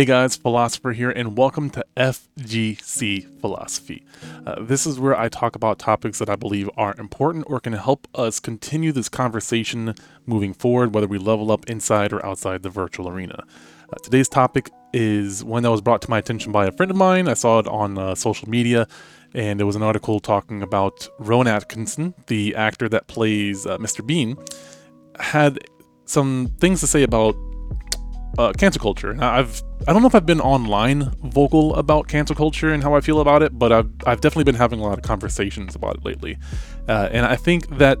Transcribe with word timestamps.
Hey 0.00 0.06
guys, 0.06 0.34
Philosopher 0.34 0.92
here, 0.92 1.10
and 1.10 1.36
welcome 1.36 1.68
to 1.68 1.84
FGC 1.94 3.38
Philosophy. 3.42 4.02
Uh, 4.46 4.62
this 4.62 4.86
is 4.86 4.98
where 4.98 5.14
I 5.14 5.28
talk 5.28 5.56
about 5.56 5.78
topics 5.78 6.18
that 6.20 6.30
I 6.30 6.36
believe 6.36 6.70
are 6.78 6.94
important 6.96 7.44
or 7.48 7.60
can 7.60 7.74
help 7.74 8.08
us 8.14 8.40
continue 8.40 8.92
this 8.92 9.10
conversation 9.10 9.94
moving 10.24 10.54
forward, 10.54 10.94
whether 10.94 11.06
we 11.06 11.18
level 11.18 11.52
up 11.52 11.68
inside 11.68 12.14
or 12.14 12.24
outside 12.24 12.62
the 12.62 12.70
virtual 12.70 13.10
arena. 13.10 13.44
Uh, 13.92 13.96
today's 14.02 14.26
topic 14.26 14.70
is 14.94 15.44
one 15.44 15.62
that 15.64 15.70
was 15.70 15.82
brought 15.82 16.00
to 16.00 16.08
my 16.08 16.16
attention 16.16 16.50
by 16.50 16.64
a 16.64 16.72
friend 16.72 16.90
of 16.90 16.96
mine. 16.96 17.28
I 17.28 17.34
saw 17.34 17.58
it 17.58 17.68
on 17.68 17.98
uh, 17.98 18.14
social 18.14 18.48
media, 18.48 18.88
and 19.34 19.60
it 19.60 19.64
was 19.64 19.76
an 19.76 19.82
article 19.82 20.18
talking 20.18 20.62
about 20.62 21.06
Rowan 21.18 21.46
Atkinson, 21.46 22.14
the 22.26 22.54
actor 22.54 22.88
that 22.88 23.06
plays 23.06 23.66
uh, 23.66 23.76
Mr. 23.76 24.06
Bean, 24.06 24.38
had 25.18 25.58
some 26.06 26.56
things 26.58 26.80
to 26.80 26.86
say 26.86 27.02
about 27.02 27.36
uh, 28.38 28.52
cancel 28.52 28.80
culture. 28.80 29.14
Now, 29.14 29.32
I've 29.32 29.62
I 29.88 29.92
don't 29.92 30.02
know 30.02 30.08
if 30.08 30.14
I've 30.14 30.26
been 30.26 30.40
online 30.40 31.10
vocal 31.22 31.74
about 31.74 32.08
cancel 32.08 32.36
culture 32.36 32.72
and 32.72 32.82
how 32.82 32.94
I 32.94 33.00
feel 33.00 33.20
about 33.20 33.42
it, 33.42 33.58
but 33.58 33.72
I've 33.72 33.90
I've 34.06 34.20
definitely 34.20 34.44
been 34.44 34.54
having 34.56 34.80
a 34.80 34.82
lot 34.82 34.98
of 34.98 35.02
conversations 35.02 35.74
about 35.74 35.96
it 35.96 36.04
lately, 36.04 36.38
uh, 36.88 37.08
and 37.10 37.26
I 37.26 37.36
think 37.36 37.78
that 37.78 37.98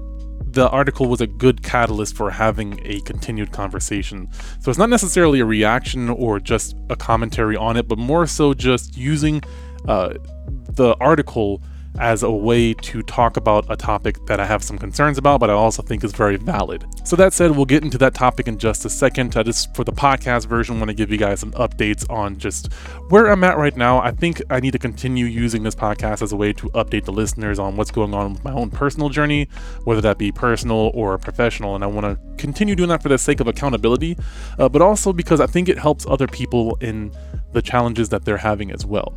the 0.52 0.68
article 0.70 1.06
was 1.06 1.20
a 1.20 1.26
good 1.26 1.62
catalyst 1.62 2.16
for 2.16 2.30
having 2.30 2.80
a 2.84 3.00
continued 3.02 3.52
conversation. 3.52 4.28
So 4.60 4.70
it's 4.70 4.78
not 4.78 4.90
necessarily 4.90 5.40
a 5.40 5.44
reaction 5.44 6.08
or 6.08 6.40
just 6.40 6.76
a 6.88 6.96
commentary 6.96 7.56
on 7.56 7.76
it, 7.76 7.86
but 7.86 7.98
more 7.98 8.26
so 8.26 8.52
just 8.52 8.96
using 8.96 9.42
uh, 9.86 10.14
the 10.48 10.96
article 11.00 11.62
as 11.98 12.22
a 12.22 12.30
way 12.30 12.72
to 12.74 13.02
talk 13.02 13.36
about 13.36 13.66
a 13.68 13.76
topic 13.76 14.16
that 14.26 14.40
I 14.40 14.46
have 14.46 14.62
some 14.62 14.78
concerns 14.78 15.18
about, 15.18 15.40
but 15.40 15.50
I 15.50 15.54
also 15.54 15.82
think 15.82 16.04
is 16.04 16.12
very 16.12 16.36
valid. 16.36 16.84
So, 17.04 17.16
that 17.16 17.32
said, 17.32 17.50
we'll 17.50 17.66
get 17.66 17.82
into 17.82 17.98
that 17.98 18.14
topic 18.14 18.48
in 18.48 18.58
just 18.58 18.84
a 18.84 18.90
second. 18.90 19.36
I 19.36 19.42
just, 19.42 19.74
for 19.74 19.84
the 19.84 19.92
podcast 19.92 20.46
version, 20.46 20.78
want 20.78 20.88
to 20.88 20.94
give 20.94 21.10
you 21.10 21.18
guys 21.18 21.40
some 21.40 21.52
updates 21.52 22.08
on 22.10 22.38
just 22.38 22.72
where 23.08 23.26
I'm 23.26 23.44
at 23.44 23.58
right 23.58 23.76
now. 23.76 24.00
I 24.00 24.12
think 24.12 24.40
I 24.50 24.60
need 24.60 24.72
to 24.72 24.78
continue 24.78 25.26
using 25.26 25.62
this 25.62 25.74
podcast 25.74 26.22
as 26.22 26.32
a 26.32 26.36
way 26.36 26.52
to 26.54 26.68
update 26.70 27.04
the 27.04 27.12
listeners 27.12 27.58
on 27.58 27.76
what's 27.76 27.90
going 27.90 28.14
on 28.14 28.34
with 28.34 28.44
my 28.44 28.52
own 28.52 28.70
personal 28.70 29.08
journey, 29.08 29.48
whether 29.84 30.00
that 30.00 30.18
be 30.18 30.32
personal 30.32 30.90
or 30.94 31.18
professional. 31.18 31.74
And 31.74 31.84
I 31.84 31.86
want 31.86 32.06
to 32.06 32.18
continue 32.36 32.74
doing 32.74 32.88
that 32.90 33.02
for 33.02 33.08
the 33.08 33.18
sake 33.18 33.40
of 33.40 33.48
accountability, 33.48 34.16
uh, 34.58 34.68
but 34.68 34.82
also 34.82 35.12
because 35.12 35.40
I 35.40 35.46
think 35.46 35.68
it 35.68 35.78
helps 35.78 36.06
other 36.06 36.26
people 36.26 36.76
in 36.80 37.12
the 37.52 37.62
challenges 37.62 38.08
that 38.10 38.24
they're 38.24 38.36
having 38.36 38.70
as 38.70 38.86
well. 38.86 39.14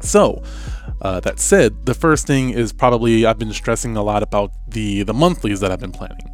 So, 0.00 0.42
uh, 1.00 1.20
that 1.20 1.38
said, 1.38 1.86
the 1.86 1.94
first 1.94 2.26
thing 2.26 2.50
is 2.50 2.72
probably 2.72 3.26
I've 3.26 3.38
been 3.38 3.52
stressing 3.52 3.96
a 3.96 4.02
lot 4.02 4.22
about 4.22 4.52
the 4.68 5.02
the 5.02 5.14
monthlies 5.14 5.60
that 5.60 5.70
I've 5.70 5.80
been 5.80 5.92
planning. 5.92 6.30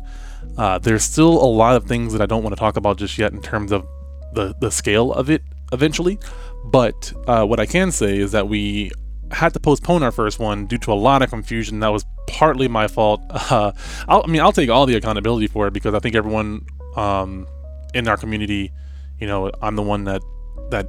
Uh, 0.57 0.79
there's 0.79 1.03
still 1.03 1.33
a 1.43 1.47
lot 1.47 1.77
of 1.77 1.87
things 1.87 2.13
that 2.13 2.23
I 2.23 2.27
don't 2.27 2.43
want 2.43 2.55
to 2.55 2.61
talk 2.61 2.77
about 2.77 2.97
just 2.99 3.19
yet 3.19 3.33
in 3.33 3.43
terms 3.43 3.73
of 3.73 3.87
the 4.33 4.55
the 4.61 4.71
scale 4.71 5.13
of 5.13 5.31
it 5.31 5.43
eventually. 5.73 6.19
But 6.65 7.13
uh, 7.27 7.45
what 7.45 7.61
I 7.61 7.67
can 7.67 7.91
say 7.93 8.17
is 8.19 8.33
that 8.33 8.49
we 8.49 8.91
had 9.31 9.53
to 9.55 9.61
postpone 9.61 10.03
our 10.03 10.13
first 10.13 10.39
one 10.39 10.67
due 10.67 10.79
to 10.79 10.93
a 10.93 10.95
lot 10.95 11.23
of 11.23 11.31
confusion. 11.31 11.81
That 11.81 11.89
was 11.89 12.05
partly 12.27 12.69
my 12.69 12.89
fault. 12.89 13.21
Uh, 13.51 13.73
i 14.09 14.27
mean, 14.27 14.41
I'll 14.41 14.53
take 14.53 14.71
all 14.71 14.87
the 14.87 14.97
accountability 14.97 15.47
for 15.49 15.67
it 15.67 15.73
because 15.73 15.95
I 15.95 15.99
think 15.99 16.15
everyone 16.15 16.67
um, 16.97 17.47
in 17.93 18.09
our 18.09 18.17
community, 18.17 18.73
you 19.21 19.27
know, 19.27 19.51
I'm 19.61 19.77
the 19.77 19.83
one 19.83 20.05
that 20.05 20.23
that 20.71 20.87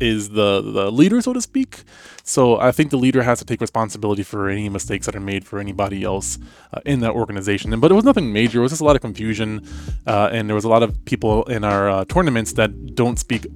is 0.00 0.30
the 0.30 0.60
the 0.60 0.90
leader, 0.90 1.20
so 1.20 1.32
to 1.32 1.40
speak. 1.40 1.82
So 2.22 2.58
I 2.58 2.72
think 2.72 2.90
the 2.90 2.96
leader 2.96 3.22
has 3.22 3.38
to 3.38 3.44
take 3.44 3.60
responsibility 3.60 4.22
for 4.22 4.48
any 4.48 4.68
mistakes 4.68 5.06
that 5.06 5.14
are 5.14 5.20
made 5.20 5.46
for 5.46 5.58
anybody 5.58 6.02
else 6.02 6.38
uh, 6.72 6.80
in 6.84 7.00
that 7.00 7.12
organization. 7.12 7.72
And, 7.72 7.80
but 7.80 7.90
it 7.92 7.94
was 7.94 8.04
nothing 8.04 8.32
major. 8.32 8.58
It 8.58 8.62
was 8.62 8.72
just 8.72 8.82
a 8.82 8.84
lot 8.84 8.96
of 8.96 9.02
confusion, 9.02 9.66
uh, 10.06 10.30
and 10.32 10.48
there 10.48 10.54
was 10.54 10.64
a 10.64 10.68
lot 10.68 10.82
of 10.82 11.04
people 11.04 11.44
in 11.44 11.64
our 11.64 11.88
uh, 11.88 12.04
tournaments 12.06 12.54
that 12.54 12.94
don't 12.94 13.18
speak 13.18 13.46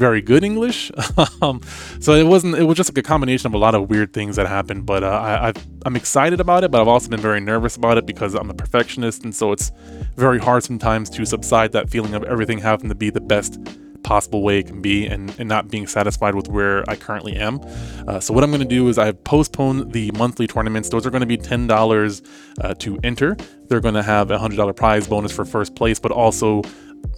very 0.00 0.22
good 0.22 0.42
English. 0.42 0.90
um, 1.42 1.60
so 2.00 2.14
it 2.14 2.26
wasn't. 2.26 2.56
It 2.56 2.64
was 2.64 2.76
just 2.76 2.90
like 2.90 2.98
a 2.98 3.02
combination 3.02 3.46
of 3.46 3.54
a 3.54 3.58
lot 3.58 3.74
of 3.74 3.90
weird 3.90 4.12
things 4.12 4.36
that 4.36 4.46
happened. 4.46 4.86
But 4.86 5.04
uh, 5.04 5.08
I, 5.08 5.48
i 5.48 5.52
am 5.84 5.94
excited 5.94 6.40
about 6.40 6.64
it, 6.64 6.70
but 6.70 6.80
I've 6.80 6.88
also 6.88 7.08
been 7.08 7.20
very 7.20 7.40
nervous 7.40 7.76
about 7.76 7.98
it 7.98 8.06
because 8.06 8.34
I'm 8.34 8.50
a 8.50 8.54
perfectionist, 8.54 9.24
and 9.24 9.34
so 9.34 9.52
it's 9.52 9.70
very 10.16 10.38
hard 10.38 10.64
sometimes 10.64 11.10
to 11.10 11.24
subside 11.26 11.72
that 11.72 11.90
feeling 11.90 12.14
of 12.14 12.24
everything 12.24 12.58
having 12.58 12.88
to 12.88 12.94
be 12.94 13.10
the 13.10 13.20
best 13.20 13.60
possible 14.02 14.42
way 14.42 14.58
it 14.58 14.66
can 14.66 14.80
be 14.80 15.06
and, 15.06 15.34
and 15.38 15.48
not 15.48 15.68
being 15.68 15.86
satisfied 15.86 16.34
with 16.34 16.48
where 16.48 16.88
I 16.88 16.96
currently 16.96 17.36
am. 17.36 17.60
Uh, 18.06 18.20
so 18.20 18.34
what 18.34 18.44
I'm 18.44 18.50
going 18.50 18.62
to 18.62 18.68
do 18.68 18.88
is 18.88 18.98
I 18.98 19.12
postpone 19.12 19.90
the 19.90 20.10
monthly 20.12 20.46
tournaments. 20.46 20.88
Those 20.88 21.06
are 21.06 21.10
going 21.10 21.20
to 21.20 21.26
be 21.26 21.36
$10 21.38 22.26
uh, 22.60 22.74
to 22.74 22.98
enter. 23.04 23.36
They're 23.68 23.80
going 23.80 23.94
to 23.94 24.02
have 24.02 24.30
a 24.30 24.38
$100 24.38 24.76
prize 24.76 25.06
bonus 25.06 25.32
for 25.32 25.44
first 25.44 25.74
place, 25.74 25.98
but 25.98 26.12
also 26.12 26.62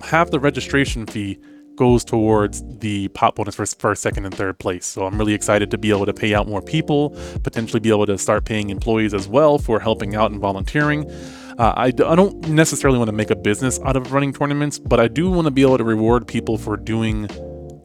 half 0.03 0.31
the 0.31 0.41
registration 0.41 1.07
fee 1.07 1.39
goes 1.77 2.05
towards 2.05 2.63
the 2.79 3.09
pot 3.09 3.35
bonus 3.35 3.55
for 3.55 3.67
first, 3.67 4.03
second, 4.03 4.25
and 4.25 4.35
third 4.35 4.59
place. 4.59 4.85
So 4.85 5.07
I'm 5.07 5.19
really 5.19 5.35
excited 5.35 5.71
to 5.71 5.79
be 5.79 5.91
able 5.91 6.07
to 6.07 6.13
pay 6.13 6.35
out 6.35 6.47
more 6.47 6.63
people, 6.63 7.17
potentially 7.43 7.81
be 7.81 7.89
able 7.89 8.07
to 8.07 8.19
start 8.19 8.45
paying 8.45 8.71
employees 8.71 9.15
as 9.15 9.27
well 9.27 9.59
for 9.59 9.81
helping 9.81 10.15
out 10.15 10.31
and 10.31 10.41
volunteering. 10.41 11.11
Uh, 11.63 11.73
I, 11.77 11.87
I 11.87 12.17
don't 12.17 12.49
necessarily 12.49 12.99
want 12.99 13.07
to 13.07 13.13
make 13.13 13.31
a 13.31 13.37
business 13.37 13.79
out 13.85 13.97
of 13.97 14.13
running 14.13 14.33
tournaments, 14.33 14.81
but 14.81 14.99
I 14.99 15.07
do 15.07 15.31
want 15.31 15.45
to 15.45 15.53
be 15.53 15.63
able 15.63 15.79
to 15.79 15.85
reward 15.85 16.27
people 16.27 16.59
for 16.59 16.77
doing, 16.77 17.29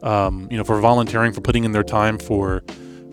um, 0.01 0.47
you 0.49 0.57
know, 0.57 0.63
for 0.63 0.81
volunteering, 0.81 1.31
for 1.31 1.41
putting 1.41 1.63
in 1.63 1.73
their 1.73 1.83
time, 1.83 2.17
for 2.17 2.63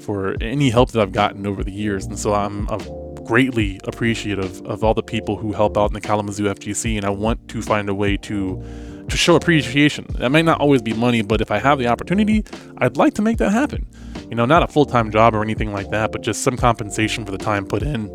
for 0.01 0.35
any 0.41 0.71
help 0.71 0.93
that 0.93 1.03
I've 1.03 1.13
gotten 1.13 1.47
over 1.47 1.63
the 1.63 1.71
years. 1.71 2.07
And 2.07 2.19
so 2.19 2.33
I'm, 2.33 2.67
I'm 2.71 2.81
greatly 3.25 3.79
appreciative 3.85 4.63
of 4.63 4.83
all 4.83 4.95
the 4.95 5.03
people 5.03 5.37
who 5.37 5.53
help 5.53 5.77
out 5.77 5.91
in 5.91 5.93
the 5.93 6.01
Kalamazoo 6.01 6.45
FGC, 6.45 6.97
and 6.97 7.05
I 7.05 7.11
want 7.11 7.47
to 7.51 7.61
find 7.61 7.91
a 7.91 7.95
way 7.95 8.17
to 8.17 8.65
to 9.11 9.17
show 9.19 9.37
appreciation. 9.37 10.07
That 10.19 10.31
might 10.31 10.47
not 10.47 10.63
always 10.63 10.81
be 10.81 10.95
money, 10.95 11.21
but 11.21 11.43
if 11.43 11.51
I 11.51 11.59
have 11.59 11.79
the 11.79 11.89
opportunity, 11.89 12.43
I'd 12.79 12.97
like 12.97 13.13
to 13.15 13.23
make 13.23 13.37
that 13.37 13.53
happen. 13.53 13.87
You 14.31 14.35
know, 14.35 14.47
not 14.47 14.63
a 14.63 14.67
full 14.67 14.87
time 14.87 15.11
job 15.11 15.35
or 15.35 15.43
anything 15.43 15.75
like 15.75 15.91
that, 15.91 16.11
but 16.11 16.23
just 16.23 16.41
some 16.41 16.57
compensation 16.57 17.27
for 17.27 17.33
the 17.33 17.39
time 17.39 17.67
put 17.67 17.83
in. 17.83 18.09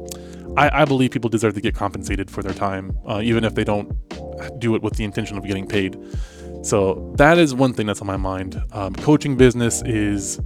I, 0.58 0.82
I 0.82 0.86
believe 0.86 1.12
people 1.12 1.30
deserve 1.30 1.54
to 1.56 1.62
get 1.62 1.76
compensated 1.76 2.30
for 2.30 2.44
their 2.44 2.54
time, 2.54 2.98
uh, 3.08 3.22
even 3.24 3.44
if 3.44 3.56
they 3.56 3.64
don't 3.64 3.92
do 4.60 4.76
it 4.76 4.82
with 4.82 4.96
the 4.96 5.04
intention 5.04 5.38
of 5.38 5.46
getting 5.46 5.68
paid. 5.68 5.98
So 6.64 7.14
that 7.18 7.38
is 7.38 7.54
one 7.54 7.74
thing 7.74 7.88
that's 7.88 8.02
on 8.02 8.08
my 8.08 8.18
mind. 8.18 8.62
Um, 8.72 8.94
coaching 8.96 9.38
business 9.38 9.82
is 9.84 10.40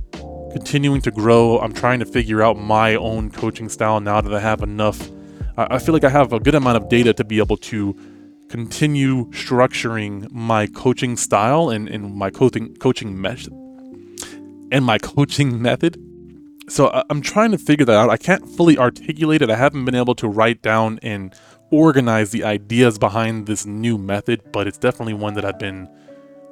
continuing 0.51 1.01
to 1.01 1.11
grow. 1.11 1.59
I'm 1.59 1.73
trying 1.73 1.99
to 1.99 2.05
figure 2.05 2.43
out 2.43 2.57
my 2.57 2.95
own 2.95 3.31
coaching 3.31 3.69
style 3.69 3.99
now 3.99 4.21
that 4.21 4.33
I 4.33 4.39
have 4.39 4.61
enough. 4.61 5.09
I 5.57 5.79
feel 5.79 5.93
like 5.93 6.03
I 6.03 6.09
have 6.09 6.33
a 6.33 6.39
good 6.39 6.55
amount 6.55 6.77
of 6.77 6.89
data 6.89 7.13
to 7.13 7.23
be 7.23 7.39
able 7.39 7.57
to 7.57 7.95
continue 8.49 9.25
structuring 9.31 10.31
my 10.31 10.67
coaching 10.67 11.17
style 11.17 11.69
and, 11.69 11.87
and 11.89 12.15
my 12.15 12.29
coaching 12.29 12.75
coaching 12.75 13.19
method 13.19 13.51
and 14.71 14.85
my 14.85 14.97
coaching 14.99 15.59
method 15.61 15.97
so 16.69 16.87
uh, 16.87 17.03
I'm 17.09 17.21
trying 17.21 17.51
to 17.51 17.57
figure 17.57 17.85
that 17.85 17.95
out. 17.95 18.09
I 18.09 18.17
can't 18.17 18.47
fully 18.49 18.77
articulate 18.77 19.41
it. 19.41 19.49
I 19.49 19.55
haven't 19.55 19.85
been 19.85 19.95
able 19.95 20.15
to 20.15 20.27
write 20.27 20.61
down 20.61 20.99
and 21.01 21.33
organize 21.71 22.31
the 22.31 22.43
ideas 22.43 22.97
behind 22.97 23.47
this 23.47 23.65
new 23.65 23.97
method, 23.97 24.41
but 24.51 24.67
it's 24.67 24.77
definitely 24.77 25.13
one 25.13 25.33
that 25.33 25.45
I've 25.45 25.59
been 25.59 25.89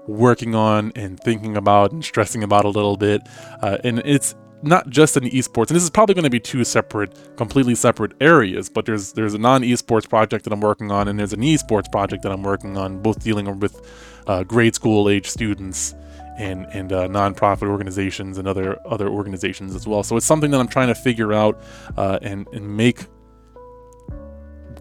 working 0.07 0.55
on 0.55 0.91
and 0.95 1.19
thinking 1.19 1.55
about 1.55 1.91
and 1.91 2.03
stressing 2.03 2.43
about 2.43 2.65
a 2.65 2.69
little 2.69 2.97
bit. 2.97 3.21
Uh, 3.61 3.77
and 3.83 3.99
it's 3.99 4.35
not 4.63 4.89
just 4.89 5.17
in 5.17 5.23
esports, 5.23 5.67
and 5.67 5.75
this 5.75 5.83
is 5.83 5.89
probably 5.89 6.13
going 6.13 6.23
to 6.23 6.29
be 6.29 6.39
two 6.39 6.63
separate, 6.63 7.35
completely 7.35 7.75
separate 7.75 8.13
areas. 8.21 8.69
But 8.69 8.85
there's 8.85 9.13
there's 9.13 9.33
a 9.33 9.39
non-esports 9.39 10.07
project 10.07 10.43
that 10.43 10.53
I'm 10.53 10.61
working 10.61 10.91
on, 10.91 11.07
and 11.07 11.17
there's 11.19 11.33
an 11.33 11.41
esports 11.41 11.91
project 11.91 12.23
that 12.23 12.31
I'm 12.31 12.43
working 12.43 12.77
on, 12.77 13.01
both 13.01 13.23
dealing 13.23 13.59
with 13.59 13.81
uh, 14.27 14.43
grade 14.43 14.75
school 14.75 15.09
age 15.09 15.27
students 15.27 15.95
and 16.37 16.65
and 16.67 16.93
uh, 16.93 17.07
nonprofit 17.07 17.67
organizations 17.69 18.37
and 18.37 18.47
other 18.47 18.79
other 18.85 19.09
organizations 19.09 19.75
as 19.75 19.87
well. 19.87 20.03
So 20.03 20.17
it's 20.17 20.25
something 20.25 20.51
that 20.51 20.59
I'm 20.59 20.67
trying 20.67 20.87
to 20.87 20.95
figure 20.95 21.33
out 21.33 21.61
uh, 21.97 22.19
and 22.21 22.47
and 22.53 22.75
make 22.75 23.05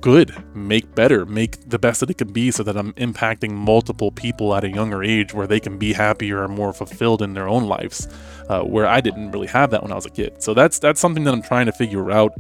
good, 0.00 0.32
make 0.54 0.94
better, 0.94 1.26
make 1.26 1.68
the 1.68 1.78
best 1.78 2.00
that 2.00 2.10
it 2.10 2.18
can 2.18 2.32
be, 2.32 2.50
so 2.50 2.62
that 2.62 2.76
I'm 2.76 2.92
impacting 2.94 3.52
multiple 3.52 4.10
people 4.10 4.54
at 4.54 4.64
a 4.64 4.70
younger 4.70 5.02
age 5.02 5.34
where 5.34 5.46
they 5.46 5.60
can 5.60 5.78
be 5.78 5.92
happier 5.92 6.44
and 6.44 6.54
more 6.54 6.72
fulfilled 6.72 7.22
in 7.22 7.34
their 7.34 7.48
own 7.48 7.64
lives, 7.64 8.08
uh, 8.48 8.62
where 8.62 8.86
I 8.86 9.00
didn't 9.00 9.30
really 9.30 9.48
have 9.48 9.70
that 9.70 9.82
when 9.82 9.92
I 9.92 9.94
was 9.94 10.06
a 10.06 10.10
kid. 10.10 10.42
So 10.42 10.54
that's 10.54 10.78
that's 10.78 11.00
something 11.00 11.24
that 11.24 11.34
I'm 11.34 11.42
trying 11.42 11.66
to 11.66 11.72
figure 11.72 12.10
out. 12.10 12.32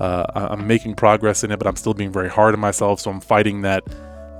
Uh, 0.00 0.24
I'm 0.34 0.66
making 0.66 0.96
progress 0.96 1.44
in 1.44 1.52
it, 1.52 1.58
but 1.58 1.68
I'm 1.68 1.76
still 1.76 1.94
being 1.94 2.10
very 2.10 2.28
hard 2.28 2.52
on 2.52 2.60
myself. 2.60 2.98
So 2.98 3.10
I'm 3.12 3.20
fighting 3.20 3.62
that 3.62 3.84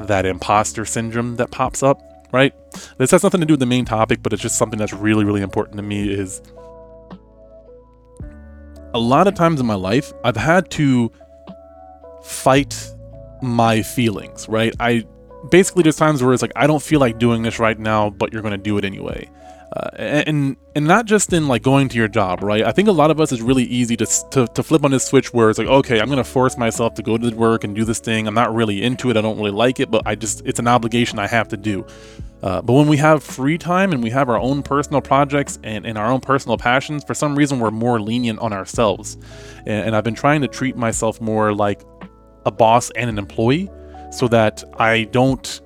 that 0.01 0.27
imposter 0.27 0.85
syndrome 0.85 1.37
that 1.37 1.53
pops 1.53 1.83
up 1.83 2.03
right? 2.35 2.53
This 2.99 3.13
has 3.13 3.23
nothing 3.23 3.39
to 3.41 3.47
do 3.47 3.53
with 3.53 3.61
the 3.61 3.67
main 3.67 3.85
topic, 3.85 4.21
but 4.21 4.33
it's 4.33 4.43
just 4.43 4.59
something 4.59 4.77
that's 4.77 4.93
really, 4.93 5.25
really 5.25 5.41
important 5.41 5.77
to 5.77 5.85
me 5.85 6.13
is 6.13 6.43
a 8.93 8.99
lot 8.99 9.29
of 9.29 9.37
times 9.37 9.61
in 9.61 9.67
my 9.67 9.77
life, 9.77 10.13
I've 10.25 10.37
had 10.37 10.69
to 10.73 11.13
fight 12.25 12.93
my 13.41 13.83
feelings, 13.83 14.49
right? 14.49 14.75
I 14.81 15.05
basically 15.49 15.85
there's 15.85 15.95
times 15.95 16.25
where 16.25 16.33
it's 16.33 16.43
like 16.43 16.51
I 16.57 16.67
don't 16.67 16.83
feel 16.83 16.99
like 16.99 17.21
doing 17.21 17.43
this 17.43 17.61
right 17.61 17.79
now, 17.79 18.11
but 18.11 18.33
you're 18.33 18.43
going 18.43 18.51
to 18.51 18.59
do 18.59 18.77
it 18.79 18.85
anyway. 18.85 19.31
Uh, 19.75 19.91
and 19.97 20.57
and 20.77 20.87
not 20.87 21.05
just 21.05 21.33
in 21.33 21.49
like 21.49 21.63
going 21.63 21.89
to 21.89 21.97
your 21.97 22.07
job, 22.07 22.45
right? 22.45 22.63
I 22.63 22.71
think 22.71 22.87
a 22.89 22.93
lot 22.93 23.11
of 23.11 23.21
us 23.21 23.33
is 23.33 23.43
really 23.43 23.65
easy 23.65 23.97
to, 23.97 24.07
to 24.31 24.47
to 24.47 24.63
flip 24.63 24.85
on 24.85 24.93
this 24.93 25.05
switch 25.05 25.35
where 25.35 25.51
it's 25.51 25.59
like, 25.59 25.67
okay, 25.67 26.01
I'm 26.01 26.09
gonna 26.09 26.23
force 26.23 26.57
myself 26.57 26.95
to 26.95 27.03
go 27.03 27.19
to 27.19 27.35
work 27.35 27.65
and 27.65 27.75
do 27.75 27.85
this 27.85 27.99
thing. 27.99 28.29
I'm 28.29 28.35
not 28.35 28.55
really 28.55 28.85
into 28.85 29.11
it. 29.11 29.17
I 29.17 29.21
don't 29.21 29.37
really 29.37 29.51
like 29.51 29.81
it, 29.81 29.91
but 29.91 30.03
I 30.07 30.15
just 30.15 30.43
it's 30.47 30.61
an 30.61 30.69
obligation 30.69 31.19
I 31.19 31.27
have 31.27 31.49
to 31.49 31.57
do. 31.57 31.85
Uh, 32.45 32.63
but 32.63 32.75
when 32.75 32.87
we 32.87 32.99
have 32.99 33.25
free 33.25 33.59
time 33.59 33.93
and 33.93 34.03
we 34.03 34.11
have 34.11 34.29
our 34.29 34.39
own 34.39 34.63
personal 34.63 35.01
projects 35.01 35.59
and, 35.65 35.87
and 35.87 35.99
our 35.99 36.13
own 36.13 36.21
personal 36.21 36.57
passions, 36.57 37.03
for 37.03 37.15
some 37.15 37.35
reason 37.35 37.59
we're 37.59 37.71
more 37.71 38.01
lenient 38.01 38.39
on 38.39 38.53
ourselves. 38.53 39.17
And, 39.61 39.87
and 39.87 39.97
I've 39.97 40.05
been 40.05 40.15
trying 40.15 40.43
to 40.43 40.49
treat 40.49 40.77
myself 40.77 41.21
more 41.23 41.55
like 41.55 41.83
a 42.47 42.51
boss 42.53 42.91
and 42.91 43.09
an 43.09 43.19
employee 43.19 43.71
so 44.13 44.29
that 44.29 44.63
I 44.79 45.05
don't 45.05 45.61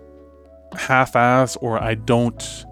half 0.76 1.16
ass 1.16 1.56
or 1.56 1.82
I 1.82 1.94
don't 1.94 2.64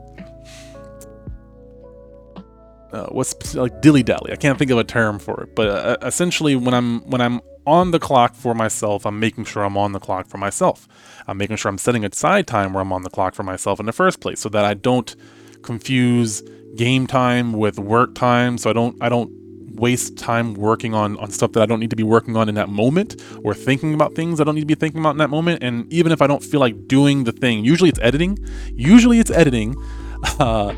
uh, 2.92 3.06
what's 3.06 3.54
like 3.54 3.80
dilly 3.80 4.02
dally. 4.02 4.32
I 4.32 4.36
can't 4.36 4.58
think 4.58 4.70
of 4.70 4.78
a 4.78 4.84
term 4.84 5.18
for 5.18 5.42
it, 5.42 5.54
but 5.54 5.68
uh, 5.68 5.96
essentially, 6.02 6.56
when 6.56 6.74
I'm 6.74 7.00
when 7.10 7.20
I'm 7.20 7.40
on 7.66 7.90
the 7.90 7.98
clock 7.98 8.34
for 8.34 8.54
myself, 8.54 9.04
I'm 9.04 9.18
making 9.18 9.44
sure 9.44 9.64
I'm 9.64 9.76
on 9.76 9.92
the 9.92 9.98
clock 9.98 10.28
for 10.28 10.38
myself. 10.38 10.86
I'm 11.26 11.36
making 11.36 11.56
sure 11.56 11.68
I'm 11.68 11.78
setting 11.78 12.04
aside 12.04 12.46
time 12.46 12.72
where 12.72 12.80
I'm 12.80 12.92
on 12.92 13.02
the 13.02 13.10
clock 13.10 13.34
for 13.34 13.42
myself 13.42 13.80
in 13.80 13.86
the 13.86 13.92
first 13.92 14.20
place, 14.20 14.40
so 14.40 14.48
that 14.50 14.64
I 14.64 14.74
don't 14.74 15.14
confuse 15.62 16.42
game 16.76 17.06
time 17.06 17.52
with 17.52 17.78
work 17.78 18.14
time. 18.14 18.58
So 18.58 18.70
I 18.70 18.72
don't 18.72 18.96
I 19.00 19.08
don't 19.08 19.30
waste 19.74 20.16
time 20.16 20.54
working 20.54 20.94
on 20.94 21.18
on 21.18 21.30
stuff 21.30 21.52
that 21.52 21.62
I 21.62 21.66
don't 21.66 21.80
need 21.80 21.90
to 21.90 21.96
be 21.96 22.02
working 22.02 22.36
on 22.36 22.48
in 22.48 22.54
that 22.54 22.68
moment, 22.68 23.20
or 23.42 23.52
thinking 23.54 23.94
about 23.94 24.14
things 24.14 24.40
I 24.40 24.44
don't 24.44 24.54
need 24.54 24.62
to 24.62 24.66
be 24.66 24.74
thinking 24.74 25.00
about 25.00 25.10
in 25.10 25.18
that 25.18 25.30
moment. 25.30 25.62
And 25.62 25.92
even 25.92 26.12
if 26.12 26.22
I 26.22 26.26
don't 26.26 26.42
feel 26.42 26.60
like 26.60 26.86
doing 26.86 27.24
the 27.24 27.32
thing, 27.32 27.64
usually 27.64 27.90
it's 27.90 28.00
editing. 28.00 28.38
Usually 28.72 29.18
it's 29.18 29.30
editing. 29.30 29.74
Uh, 30.40 30.74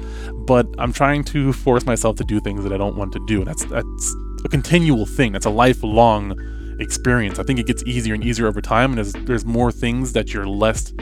but 0.49 0.67
I'm 0.79 0.95
trying 0.95 1.25
to 1.25 1.53
force 1.53 1.85
myself 1.85 2.17
to 2.17 2.25
do 2.25 2.41
things 2.41 2.65
that 2.65 2.73
I 2.73 2.79
don't 2.79 2.97
want 2.97 3.12
to 3.12 3.21
do. 3.27 3.41
And 3.41 3.47
that's 3.47 3.67
that's 3.67 4.15
a 4.45 4.49
continual 4.49 5.05
thing. 5.05 5.33
That's 5.33 5.45
a 5.45 5.50
lifelong 5.50 6.35
experience. 6.81 7.39
I 7.39 7.43
think 7.43 7.59
it 7.59 7.67
gets 7.67 7.85
easier 7.85 8.15
and 8.15 8.25
easier 8.25 8.47
over 8.47 8.62
time, 8.62 8.93
and 8.93 8.99
there's 8.99 9.12
there's 9.27 9.45
more 9.45 9.71
things 9.71 10.15
that 10.15 10.33
you're 10.33 10.47
less 10.47 10.93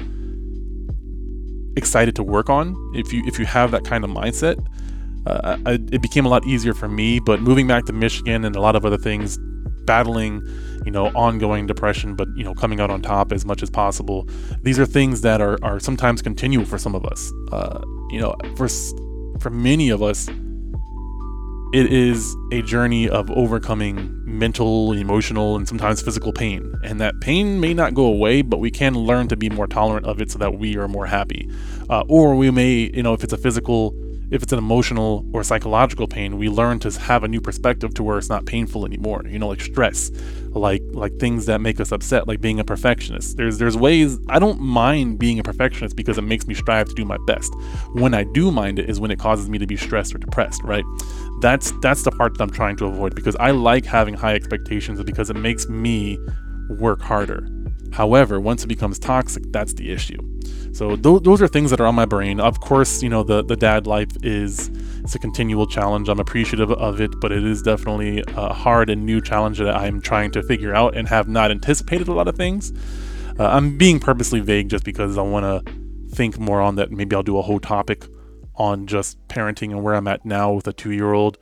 excited 1.76 2.16
to 2.16 2.24
work 2.24 2.50
on 2.50 2.74
if 2.94 3.12
you 3.12 3.22
if 3.24 3.38
you 3.38 3.46
have 3.46 3.70
that 3.70 3.84
kind 3.84 4.02
of 4.02 4.10
mindset. 4.10 4.58
Uh, 5.26 5.56
I, 5.64 5.72
it 5.92 6.02
became 6.02 6.26
a 6.26 6.28
lot 6.28 6.44
easier 6.44 6.74
for 6.74 6.88
me, 6.88 7.20
but 7.20 7.40
moving 7.40 7.68
back 7.68 7.84
to 7.86 7.92
Michigan 7.92 8.44
and 8.44 8.56
a 8.56 8.60
lot 8.60 8.74
of 8.76 8.84
other 8.84 8.98
things, 8.98 9.38
battling, 9.84 10.42
you 10.84 10.90
know, 10.90 11.06
ongoing 11.14 11.66
depression, 11.66 12.16
but 12.16 12.26
you 12.36 12.42
know, 12.42 12.54
coming 12.54 12.80
out 12.80 12.90
on 12.90 13.00
top 13.00 13.32
as 13.32 13.44
much 13.44 13.62
as 13.62 13.70
possible. 13.70 14.28
These 14.62 14.80
are 14.80 14.86
things 14.86 15.20
that 15.20 15.40
are 15.40 15.56
are 15.62 15.78
sometimes 15.78 16.20
continual 16.20 16.66
for 16.66 16.78
some 16.78 16.96
of 16.96 17.04
us. 17.04 17.32
Uh, 17.52 17.80
you 18.10 18.20
know, 18.20 18.34
for 18.56 18.68
for 19.40 19.50
many 19.50 19.90
of 19.90 20.02
us, 20.02 20.28
it 21.72 21.92
is 21.92 22.36
a 22.52 22.62
journey 22.62 23.08
of 23.08 23.30
overcoming 23.30 24.12
mental, 24.24 24.92
emotional, 24.92 25.56
and 25.56 25.66
sometimes 25.66 26.00
physical 26.00 26.32
pain. 26.32 26.74
And 26.84 27.00
that 27.00 27.20
pain 27.20 27.60
may 27.60 27.74
not 27.74 27.94
go 27.94 28.06
away, 28.06 28.42
but 28.42 28.58
we 28.58 28.70
can 28.70 28.94
learn 28.94 29.28
to 29.28 29.36
be 29.36 29.50
more 29.50 29.66
tolerant 29.66 30.06
of 30.06 30.20
it 30.20 30.30
so 30.30 30.38
that 30.38 30.58
we 30.58 30.76
are 30.76 30.88
more 30.88 31.06
happy. 31.06 31.50
Uh, 31.90 32.04
or 32.08 32.36
we 32.36 32.50
may, 32.50 32.90
you 32.94 33.02
know, 33.02 33.14
if 33.14 33.24
it's 33.24 33.32
a 33.32 33.38
physical 33.38 33.94
if 34.30 34.42
it's 34.42 34.52
an 34.52 34.58
emotional 34.58 35.24
or 35.32 35.44
psychological 35.44 36.08
pain, 36.08 36.36
we 36.38 36.48
learn 36.48 36.78
to 36.80 36.90
have 37.00 37.22
a 37.22 37.28
new 37.28 37.40
perspective 37.40 37.94
to 37.94 38.02
where 38.02 38.18
it's 38.18 38.28
not 38.28 38.44
painful 38.44 38.84
anymore. 38.84 39.22
You 39.26 39.38
know, 39.38 39.48
like 39.48 39.60
stress, 39.60 40.10
like 40.50 40.82
like 40.92 41.16
things 41.18 41.46
that 41.46 41.60
make 41.60 41.80
us 41.80 41.92
upset, 41.92 42.26
like 42.26 42.40
being 42.40 42.58
a 42.58 42.64
perfectionist. 42.64 43.36
There's 43.36 43.58
there's 43.58 43.76
ways 43.76 44.18
I 44.28 44.38
don't 44.38 44.60
mind 44.60 45.18
being 45.18 45.38
a 45.38 45.42
perfectionist 45.42 45.96
because 45.96 46.18
it 46.18 46.22
makes 46.22 46.46
me 46.46 46.54
strive 46.54 46.88
to 46.88 46.94
do 46.94 47.04
my 47.04 47.18
best. 47.26 47.52
When 47.92 48.14
I 48.14 48.24
do 48.24 48.50
mind 48.50 48.78
it 48.78 48.90
is 48.90 48.98
when 48.98 49.10
it 49.10 49.18
causes 49.18 49.48
me 49.48 49.58
to 49.58 49.66
be 49.66 49.76
stressed 49.76 50.14
or 50.14 50.18
depressed, 50.18 50.62
right? 50.64 50.84
That's 51.40 51.72
that's 51.80 52.02
the 52.02 52.10
part 52.10 52.36
that 52.36 52.42
I'm 52.42 52.50
trying 52.50 52.76
to 52.76 52.86
avoid 52.86 53.14
because 53.14 53.36
I 53.36 53.52
like 53.52 53.84
having 53.84 54.14
high 54.14 54.34
expectations 54.34 55.02
because 55.04 55.30
it 55.30 55.36
makes 55.36 55.68
me 55.68 56.18
work 56.68 57.00
harder. 57.00 57.48
However, 57.92 58.40
once 58.40 58.64
it 58.64 58.66
becomes 58.66 58.98
toxic, 58.98 59.44
that's 59.52 59.74
the 59.74 59.92
issue. 59.92 60.18
So 60.72 60.94
th- 60.96 61.22
those 61.22 61.40
are 61.40 61.48
things 61.48 61.70
that 61.70 61.80
are 61.80 61.86
on 61.86 61.94
my 61.94 62.04
brain. 62.04 62.38
Of 62.38 62.60
course, 62.60 63.02
you 63.02 63.08
know 63.08 63.22
the 63.22 63.42
the 63.42 63.56
dad 63.56 63.86
life 63.86 64.10
is 64.22 64.70
it's 65.02 65.14
a 65.14 65.18
continual 65.18 65.66
challenge. 65.66 66.08
I'm 66.08 66.20
appreciative 66.20 66.70
of 66.70 67.00
it, 67.00 67.18
but 67.20 67.32
it 67.32 67.44
is 67.44 67.62
definitely 67.62 68.22
a 68.36 68.52
hard 68.52 68.90
and 68.90 69.06
new 69.06 69.20
challenge 69.20 69.58
that 69.58 69.74
I'm 69.74 70.00
trying 70.00 70.32
to 70.32 70.42
figure 70.42 70.74
out 70.74 70.96
and 70.96 71.08
have 71.08 71.28
not 71.28 71.50
anticipated 71.50 72.08
a 72.08 72.12
lot 72.12 72.28
of 72.28 72.36
things. 72.36 72.72
Uh, 73.38 73.46
I'm 73.46 73.78
being 73.78 74.00
purposely 74.00 74.40
vague 74.40 74.68
just 74.68 74.84
because 74.84 75.16
I 75.16 75.22
want 75.22 75.44
to 75.66 75.72
think 76.14 76.38
more 76.38 76.60
on 76.60 76.76
that. 76.76 76.90
Maybe 76.90 77.14
I'll 77.14 77.22
do 77.22 77.38
a 77.38 77.42
whole 77.42 77.60
topic 77.60 78.04
on 78.56 78.86
just 78.86 79.18
parenting 79.28 79.70
and 79.70 79.82
where 79.82 79.94
I'm 79.94 80.08
at 80.08 80.24
now 80.24 80.52
with 80.52 80.66
a 80.66 80.72
two 80.72 80.92
year 80.92 81.12
old. 81.12 81.38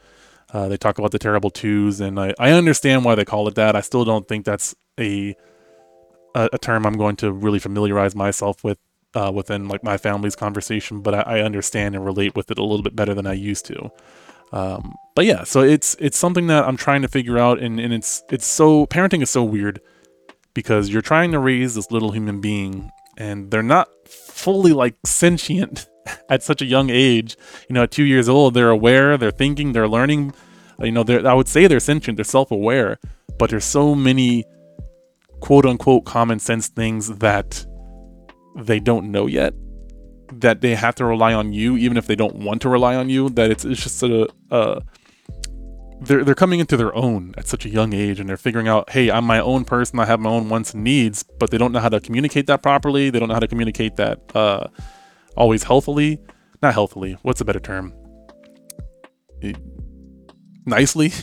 Uh, 0.53 0.69
they 0.69 0.77
talk 0.77 0.99
about 0.99 1.11
the 1.11 1.19
terrible 1.19 1.51
twos, 1.51 2.01
and 2.01 2.21
I, 2.21 2.35
I 2.39 2.53
understand 2.53 3.05
why 3.05 3.17
they 3.17 3.25
call 3.25 3.49
it 3.49 3.57
that. 3.57 3.75
I 3.75 3.81
still 3.81 4.05
don't 4.05 4.29
think 4.29 4.45
that's 4.45 4.75
a 5.01 5.35
a, 6.35 6.51
a 6.53 6.59
term 6.59 6.87
I'm 6.87 6.97
going 6.97 7.17
to 7.17 7.33
really 7.33 7.59
familiarize 7.59 8.15
myself 8.15 8.65
with 8.65 8.79
uh, 9.15 9.31
within 9.33 9.69
like 9.69 9.83
my 9.85 9.97
family's 9.97 10.37
conversation, 10.37 11.01
but 11.01 11.15
I, 11.15 11.39
I, 11.39 11.41
understand 11.41 11.95
and 11.95 12.05
relate 12.05 12.35
with 12.35 12.51
it 12.51 12.59
a 12.59 12.65
little 12.65 12.83
bit 12.83 12.97
better 12.97 13.15
than 13.15 13.27
I 13.27 13.33
used 13.35 13.65
to. 13.67 13.91
Um, 14.53 14.95
but 15.15 15.25
yeah, 15.25 15.45
so 15.45 15.61
it's 15.61 15.97
it's 16.01 16.19
something 16.19 16.49
that 16.49 16.65
I'm 16.65 16.77
trying 16.77 17.03
to 17.03 17.09
figure 17.09 17.39
out, 17.39 17.61
and, 17.61 17.79
and 17.79 17.93
it's 17.93 18.23
it's 18.31 18.47
so 18.47 18.87
parenting 18.87 19.23
is 19.23 19.31
so 19.31 19.45
weird 19.45 19.81
because 20.53 20.89
you're 20.89 21.03
trying 21.03 21.33
to 21.33 21.39
raise 21.39 21.75
this 21.75 21.91
little 21.91 22.11
human 22.11 22.41
being, 22.41 22.91
and 23.17 23.51
they're 23.51 23.63
not 23.63 23.89
fully 24.09 24.73
like 24.73 24.97
sentient 25.05 25.89
at 26.29 26.43
such 26.43 26.61
a 26.61 26.67
young 26.67 26.91
age. 26.91 27.37
You 27.69 27.75
know, 27.75 27.85
at 27.85 27.91
two 27.91 28.05
years 28.05 28.29
old, 28.29 28.55
they're 28.55 28.71
aware, 28.71 29.17
they're 29.17 29.31
thinking, 29.31 29.73
they're 29.73 29.89
learning. 29.89 30.35
You 30.81 30.93
know, 30.93 31.05
they're 31.05 31.27
I 31.27 31.35
would 31.35 31.49
say 31.49 31.67
they're 31.67 31.81
sentient, 31.81 32.17
they're 32.17 32.25
self-aware, 32.25 32.99
but 33.39 33.51
there's 33.51 33.65
so 33.65 33.95
many 33.95 34.45
quote 35.45 35.67
unquote 35.67 36.07
common 36.07 36.39
sense 36.39 36.69
things 36.69 37.19
that 37.19 37.67
they 38.57 38.81
don't 38.81 39.13
know 39.13 39.27
yet 39.27 39.53
that 40.33 40.63
they 40.63 40.75
have 40.75 40.95
to 40.95 41.05
rely 41.05 41.35
on 41.35 41.53
you 41.53 41.77
even 41.77 41.99
if 41.99 42.07
they 42.07 42.17
don't 42.17 42.37
want 42.37 42.63
to 42.63 42.69
rely 42.71 42.95
on 42.95 43.11
you 43.11 43.29
that 43.29 43.51
it's, 43.51 43.63
it's 43.63 43.83
just 43.83 44.03
a, 44.03 44.27
a 44.51 44.81
they're, 46.01 46.25
they're 46.25 46.35
coming 46.35 46.61
into 46.61 46.79
their 46.79 46.95
own 46.95 47.35
at 47.37 47.47
such 47.47 47.67
a 47.67 47.69
young 47.69 47.93
age 47.93 48.19
and 48.19 48.27
they're 48.27 48.39
figuring 48.39 48.69
out 48.69 48.89
hey 48.89 49.11
i'm 49.11 49.27
my 49.27 49.39
own 49.39 49.67
person 49.67 50.01
i 50.01 50.07
have 50.07 50.19
my 50.19 50.31
own 50.31 50.49
wants 50.49 50.73
and 50.73 50.83
needs 50.83 51.23
but 51.39 51.51
they 51.51 51.59
don't 51.59 51.73
know 51.73 51.79
how 51.79 51.91
to 51.91 52.01
communicate 52.01 52.47
that 52.47 52.63
properly 52.63 53.11
they 53.11 53.19
don't 53.19 53.29
know 53.29 53.35
how 53.35 53.41
to 53.41 53.47
communicate 53.47 53.97
that 53.97 54.19
uh, 54.35 54.67
always 55.37 55.63
healthily 55.65 56.19
not 56.63 56.73
healthily 56.73 57.19
what's 57.21 57.43
a 57.43 57.45
better 57.45 57.61
term? 57.61 57.93
Nicely? 60.65 61.13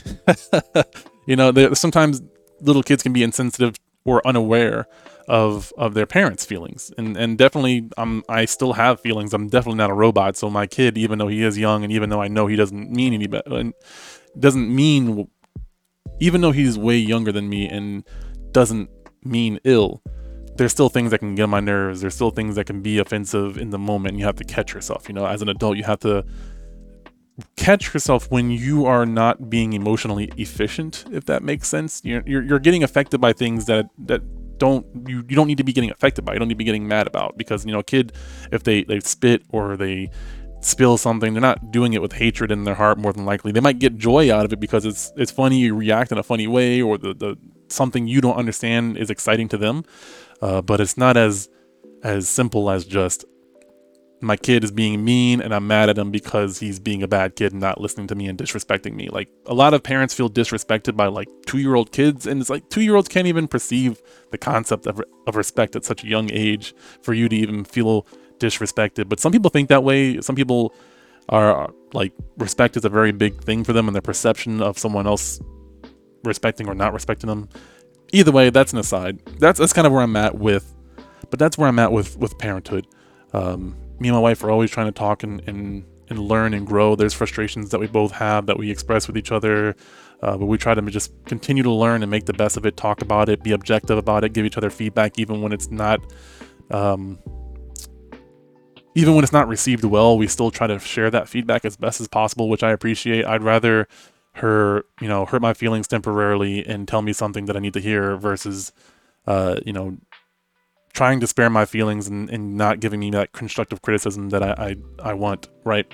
You 1.27 1.35
know 1.35 1.73
sometimes 1.75 2.19
little 2.61 2.83
kids 2.83 3.03
can 3.03 3.13
be 3.13 3.23
insensitive 3.23 3.75
or 4.05 4.25
unaware 4.25 4.87
of 5.27 5.71
of 5.77 5.93
their 5.93 6.05
parents' 6.05 6.45
feelings. 6.45 6.91
And 6.97 7.15
and 7.17 7.37
definitely 7.37 7.89
I'm 7.97 8.23
I 8.27 8.45
still 8.45 8.73
have 8.73 8.99
feelings. 8.99 9.33
I'm 9.33 9.47
definitely 9.47 9.77
not 9.77 9.89
a 9.89 9.93
robot. 9.93 10.35
So 10.35 10.49
my 10.49 10.67
kid, 10.67 10.97
even 10.97 11.19
though 11.19 11.27
he 11.27 11.43
is 11.43 11.57
young 11.57 11.83
and 11.83 11.91
even 11.91 12.09
though 12.09 12.21
I 12.21 12.27
know 12.27 12.47
he 12.47 12.55
doesn't 12.55 12.91
mean 12.91 13.13
any 13.13 13.27
better 13.27 13.53
uh, 13.53 13.63
doesn't 14.39 14.73
mean 14.73 15.27
even 16.19 16.41
though 16.41 16.51
he's 16.51 16.77
way 16.77 16.97
younger 16.97 17.31
than 17.31 17.49
me 17.49 17.67
and 17.67 18.03
doesn't 18.51 18.89
mean 19.23 19.59
ill, 19.63 20.01
there's 20.55 20.71
still 20.71 20.89
things 20.89 21.11
that 21.11 21.19
can 21.19 21.35
get 21.35 21.43
on 21.43 21.49
my 21.49 21.59
nerves. 21.59 22.01
There's 22.01 22.13
still 22.13 22.31
things 22.31 22.55
that 22.55 22.65
can 22.65 22.81
be 22.81 22.99
offensive 22.99 23.57
in 23.57 23.69
the 23.69 23.79
moment. 23.79 24.17
You 24.17 24.25
have 24.25 24.35
to 24.35 24.43
catch 24.43 24.73
yourself. 24.73 25.07
You 25.07 25.15
know, 25.15 25.25
as 25.25 25.41
an 25.41 25.49
adult, 25.49 25.77
you 25.77 25.83
have 25.83 25.99
to 25.99 26.25
catch 27.55 27.93
yourself 27.93 28.29
when 28.29 28.51
you 28.51 28.85
are 28.85 29.05
not 29.05 29.49
being 29.49 29.73
emotionally 29.73 30.31
efficient 30.37 31.05
if 31.11 31.25
that 31.25 31.43
makes 31.43 31.67
sense. 31.67 32.01
You're, 32.03 32.23
you're, 32.25 32.43
you're, 32.43 32.59
getting 32.59 32.83
affected 32.83 33.19
by 33.19 33.33
things 33.33 33.65
that 33.65 33.87
that 34.05 34.21
don't 34.57 34.85
you, 35.07 35.25
you 35.27 35.35
don't 35.35 35.47
need 35.47 35.57
to 35.57 35.63
be 35.63 35.73
getting 35.73 35.89
affected 35.89 36.23
by 36.23 36.33
you 36.33 36.39
don't 36.39 36.47
need 36.47 36.53
to 36.53 36.57
be 36.57 36.63
getting 36.63 36.87
mad 36.87 37.07
about 37.07 37.37
because 37.37 37.65
you 37.65 37.71
know 37.71 37.79
a 37.79 37.83
kid 37.83 38.13
if 38.51 38.63
they 38.63 38.83
they 38.83 38.99
spit 38.99 39.43
or 39.49 39.75
they 39.75 40.09
spill 40.61 40.97
something 40.97 41.33
they're 41.33 41.41
not 41.41 41.71
doing 41.71 41.93
it 41.93 42.01
with 42.01 42.13
hatred 42.13 42.51
in 42.51 42.63
their 42.63 42.75
heart 42.75 42.97
more 42.97 43.11
than 43.11 43.25
likely. 43.25 43.51
They 43.51 43.59
might 43.59 43.79
get 43.79 43.97
joy 43.97 44.31
out 44.33 44.45
of 44.45 44.53
it 44.53 44.59
because 44.59 44.85
it's 44.85 45.11
it's 45.17 45.31
funny 45.31 45.59
you 45.59 45.75
react 45.75 46.11
in 46.11 46.17
a 46.17 46.23
funny 46.23 46.47
way 46.47 46.81
or 46.81 46.97
the, 46.97 47.13
the 47.13 47.37
something 47.67 48.07
you 48.07 48.21
don't 48.21 48.35
understand 48.35 48.97
is 48.97 49.09
exciting 49.09 49.47
to 49.49 49.57
them. 49.57 49.83
Uh, 50.41 50.61
but 50.61 50.79
it's 50.79 50.97
not 50.97 51.17
as 51.17 51.49
as 52.03 52.29
simple 52.29 52.69
as 52.69 52.85
just 52.85 53.25
my 54.21 54.37
kid 54.37 54.63
is 54.63 54.71
being 54.71 55.03
mean 55.03 55.41
and 55.41 55.53
I'm 55.53 55.67
mad 55.67 55.89
at 55.89 55.97
him 55.97 56.11
because 56.11 56.59
he's 56.59 56.79
being 56.79 57.01
a 57.01 57.07
bad 57.07 57.35
kid 57.35 57.51
and 57.51 57.61
not 57.61 57.81
listening 57.81 58.07
to 58.07 58.15
me 58.15 58.27
and 58.27 58.37
disrespecting 58.37 58.93
me. 58.93 59.09
Like 59.09 59.29
a 59.47 59.53
lot 59.53 59.73
of 59.73 59.81
parents 59.81 60.13
feel 60.13 60.29
disrespected 60.29 60.95
by 60.95 61.07
like 61.07 61.27
two 61.45 61.57
year 61.57 61.75
old 61.75 61.91
kids, 61.91 62.27
and 62.27 62.39
it's 62.39 62.49
like 62.49 62.69
two 62.69 62.81
year 62.81 62.95
olds 62.95 63.09
can't 63.09 63.27
even 63.27 63.47
perceive 63.47 64.01
the 64.29 64.37
concept 64.37 64.85
of, 64.85 65.01
of 65.27 65.35
respect 65.35 65.75
at 65.75 65.83
such 65.83 66.03
a 66.03 66.07
young 66.07 66.31
age 66.31 66.75
for 67.01 67.13
you 67.13 67.27
to 67.27 67.35
even 67.35 67.63
feel 67.63 68.05
disrespected. 68.37 69.09
But 69.09 69.19
some 69.19 69.31
people 69.31 69.49
think 69.49 69.69
that 69.69 69.83
way. 69.83 70.21
Some 70.21 70.35
people 70.35 70.73
are 71.29 71.71
like 71.93 72.13
respect 72.37 72.77
is 72.77 72.85
a 72.85 72.89
very 72.89 73.11
big 73.11 73.41
thing 73.43 73.63
for 73.63 73.73
them 73.73 73.87
and 73.87 73.95
their 73.95 74.01
perception 74.01 74.61
of 74.61 74.77
someone 74.77 75.07
else 75.07 75.39
respecting 76.23 76.67
or 76.67 76.75
not 76.75 76.93
respecting 76.93 77.27
them. 77.27 77.49
Either 78.13 78.31
way, 78.31 78.49
that's 78.49 78.73
an 78.73 78.79
aside. 78.79 79.19
That's 79.39 79.57
that's 79.59 79.73
kind 79.73 79.87
of 79.87 79.93
where 79.93 80.01
I'm 80.01 80.15
at 80.15 80.37
with, 80.37 80.75
but 81.29 81.39
that's 81.39 81.57
where 81.57 81.67
I'm 81.67 81.79
at 81.79 81.91
with 81.91 82.17
with 82.17 82.37
parenthood. 82.37 82.85
Um, 83.33 83.75
me 84.01 84.09
and 84.09 84.15
my 84.15 84.21
wife 84.21 84.43
are 84.43 84.49
always 84.49 84.71
trying 84.71 84.87
to 84.87 84.91
talk 84.91 85.23
and, 85.23 85.41
and 85.47 85.85
and 86.09 86.19
learn 86.19 86.53
and 86.53 86.67
grow. 86.67 86.95
There's 86.95 87.13
frustrations 87.13 87.69
that 87.69 87.79
we 87.79 87.87
both 87.87 88.11
have 88.11 88.45
that 88.47 88.59
we 88.59 88.69
express 88.69 89.07
with 89.07 89.17
each 89.17 89.31
other, 89.31 89.75
uh, 90.21 90.37
but 90.37 90.45
we 90.45 90.57
try 90.57 90.73
to 90.73 90.81
just 90.81 91.13
continue 91.25 91.63
to 91.63 91.71
learn 91.71 92.03
and 92.03 92.11
make 92.11 92.25
the 92.25 92.33
best 92.33 92.57
of 92.57 92.65
it, 92.65 92.75
talk 92.75 93.01
about 93.01 93.29
it, 93.29 93.41
be 93.41 93.53
objective 93.53 93.97
about 93.97 94.25
it, 94.25 94.33
give 94.33 94.45
each 94.45 94.57
other 94.57 94.69
feedback, 94.69 95.17
even 95.17 95.41
when 95.41 95.53
it's 95.53 95.71
not. 95.71 96.01
Um, 96.69 97.17
even 98.93 99.15
when 99.15 99.23
it's 99.23 99.31
not 99.31 99.47
received 99.47 99.85
well, 99.85 100.17
we 100.17 100.27
still 100.27 100.51
try 100.51 100.67
to 100.67 100.77
share 100.77 101.09
that 101.09 101.29
feedback 101.29 101.63
as 101.63 101.77
best 101.77 102.01
as 102.01 102.09
possible, 102.09 102.49
which 102.49 102.61
I 102.61 102.71
appreciate. 102.71 103.25
I'd 103.25 103.41
rather 103.41 103.87
her, 104.33 104.83
you 104.99 105.07
know, 105.07 105.25
hurt 105.25 105.41
my 105.41 105.53
feelings 105.53 105.87
temporarily 105.87 106.65
and 106.65 106.89
tell 106.89 107.01
me 107.01 107.13
something 107.13 107.45
that 107.45 107.55
I 107.55 107.59
need 107.59 107.73
to 107.73 107.79
hear 107.79 108.17
versus, 108.17 108.73
uh, 109.27 109.61
you 109.65 109.71
know, 109.71 109.97
trying 110.93 111.19
to 111.19 111.27
spare 111.27 111.49
my 111.49 111.65
feelings 111.65 112.07
and, 112.07 112.29
and 112.29 112.55
not 112.57 112.79
giving 112.79 112.99
me 112.99 113.11
that 113.11 113.31
constructive 113.31 113.81
criticism 113.81 114.29
that 114.29 114.43
I, 114.43 114.75
I, 115.01 115.11
I 115.11 115.13
want, 115.13 115.49
right? 115.63 115.85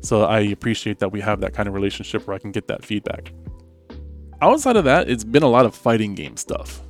So 0.00 0.24
I 0.24 0.40
appreciate 0.40 0.98
that 1.00 1.12
we 1.12 1.20
have 1.20 1.40
that 1.40 1.52
kind 1.52 1.68
of 1.68 1.74
relationship 1.74 2.26
where 2.26 2.34
I 2.34 2.38
can 2.38 2.52
get 2.52 2.68
that 2.68 2.84
feedback. 2.84 3.32
Outside 4.42 4.76
of 4.76 4.84
that, 4.84 5.10
it's 5.10 5.24
been 5.24 5.42
a 5.42 5.48
lot 5.48 5.66
of 5.66 5.74
fighting 5.74 6.14
game 6.14 6.36
stuff. 6.36 6.80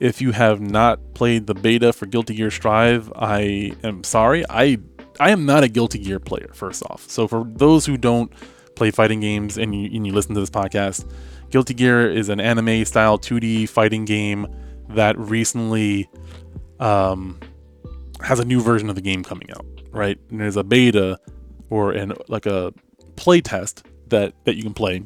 If 0.00 0.20
you 0.20 0.32
have 0.32 0.60
not 0.60 1.14
played 1.14 1.46
the 1.46 1.54
beta 1.54 1.92
for 1.92 2.06
Guilty 2.06 2.34
Gear 2.34 2.50
Strive, 2.50 3.10
I 3.14 3.72
am 3.82 4.04
sorry. 4.04 4.44
I 4.50 4.78
I 5.20 5.30
am 5.30 5.46
not 5.46 5.62
a 5.62 5.68
Guilty 5.68 5.98
Gear 5.98 6.18
player, 6.18 6.50
first 6.54 6.82
off. 6.86 7.08
So 7.08 7.28
for 7.28 7.44
those 7.46 7.86
who 7.86 7.96
don't 7.96 8.32
play 8.74 8.90
fighting 8.90 9.20
games 9.20 9.56
and 9.58 9.74
you, 9.74 9.88
and 9.94 10.06
you 10.06 10.12
listen 10.12 10.34
to 10.34 10.40
this 10.40 10.50
podcast, 10.50 11.08
Guilty 11.50 11.74
Gear 11.74 12.10
is 12.10 12.28
an 12.28 12.40
anime 12.40 12.84
style 12.84 13.18
2D 13.18 13.68
fighting 13.68 14.04
game 14.04 14.46
that 14.88 15.18
recently 15.18 16.08
um, 16.82 17.38
has 18.22 18.40
a 18.40 18.44
new 18.44 18.60
version 18.60 18.88
of 18.88 18.96
the 18.96 19.00
game 19.00 19.22
coming 19.22 19.50
out, 19.52 19.64
right? 19.92 20.18
And 20.30 20.40
there's 20.40 20.56
a 20.56 20.64
beta 20.64 21.18
or 21.70 21.92
an 21.92 22.12
like 22.28 22.44
a 22.44 22.74
play 23.16 23.40
test 23.40 23.86
that 24.08 24.34
that 24.44 24.56
you 24.56 24.62
can 24.62 24.74
play 24.74 25.02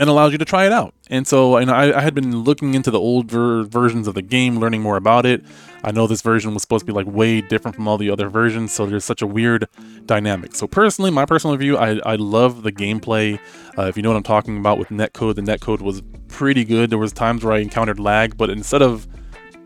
and 0.00 0.10
allows 0.10 0.32
you 0.32 0.38
to 0.38 0.44
try 0.44 0.66
it 0.66 0.72
out. 0.72 0.92
And 1.08 1.26
so 1.28 1.56
and 1.56 1.70
I, 1.70 1.96
I 1.96 2.00
had 2.00 2.12
been 2.12 2.42
looking 2.42 2.74
into 2.74 2.90
the 2.90 2.98
old 2.98 3.30
ver- 3.30 3.62
versions 3.62 4.08
of 4.08 4.14
the 4.14 4.22
game, 4.22 4.58
learning 4.58 4.82
more 4.82 4.96
about 4.96 5.24
it. 5.26 5.44
I 5.84 5.92
know 5.92 6.08
this 6.08 6.22
version 6.22 6.52
was 6.54 6.62
supposed 6.62 6.84
to 6.84 6.86
be 6.86 6.92
like 6.92 7.06
way 7.06 7.40
different 7.40 7.76
from 7.76 7.86
all 7.86 7.96
the 7.96 8.10
other 8.10 8.28
versions, 8.28 8.72
so 8.72 8.84
there's 8.84 9.04
such 9.04 9.22
a 9.22 9.26
weird 9.28 9.68
dynamic. 10.06 10.56
So 10.56 10.66
personally, 10.66 11.12
my 11.12 11.24
personal 11.24 11.56
review, 11.56 11.76
I, 11.76 12.00
I 12.04 12.16
love 12.16 12.64
the 12.64 12.72
gameplay. 12.72 13.38
Uh, 13.78 13.82
if 13.82 13.96
you 13.96 14.02
know 14.02 14.10
what 14.10 14.16
I'm 14.16 14.24
talking 14.24 14.58
about 14.58 14.78
with 14.78 14.88
netcode, 14.88 15.36
the 15.36 15.42
netcode 15.42 15.82
was 15.82 16.02
pretty 16.26 16.64
good. 16.64 16.90
There 16.90 16.98
was 16.98 17.12
times 17.12 17.44
where 17.44 17.52
I 17.52 17.58
encountered 17.58 18.00
lag, 18.00 18.36
but 18.36 18.50
instead 18.50 18.82
of 18.82 19.06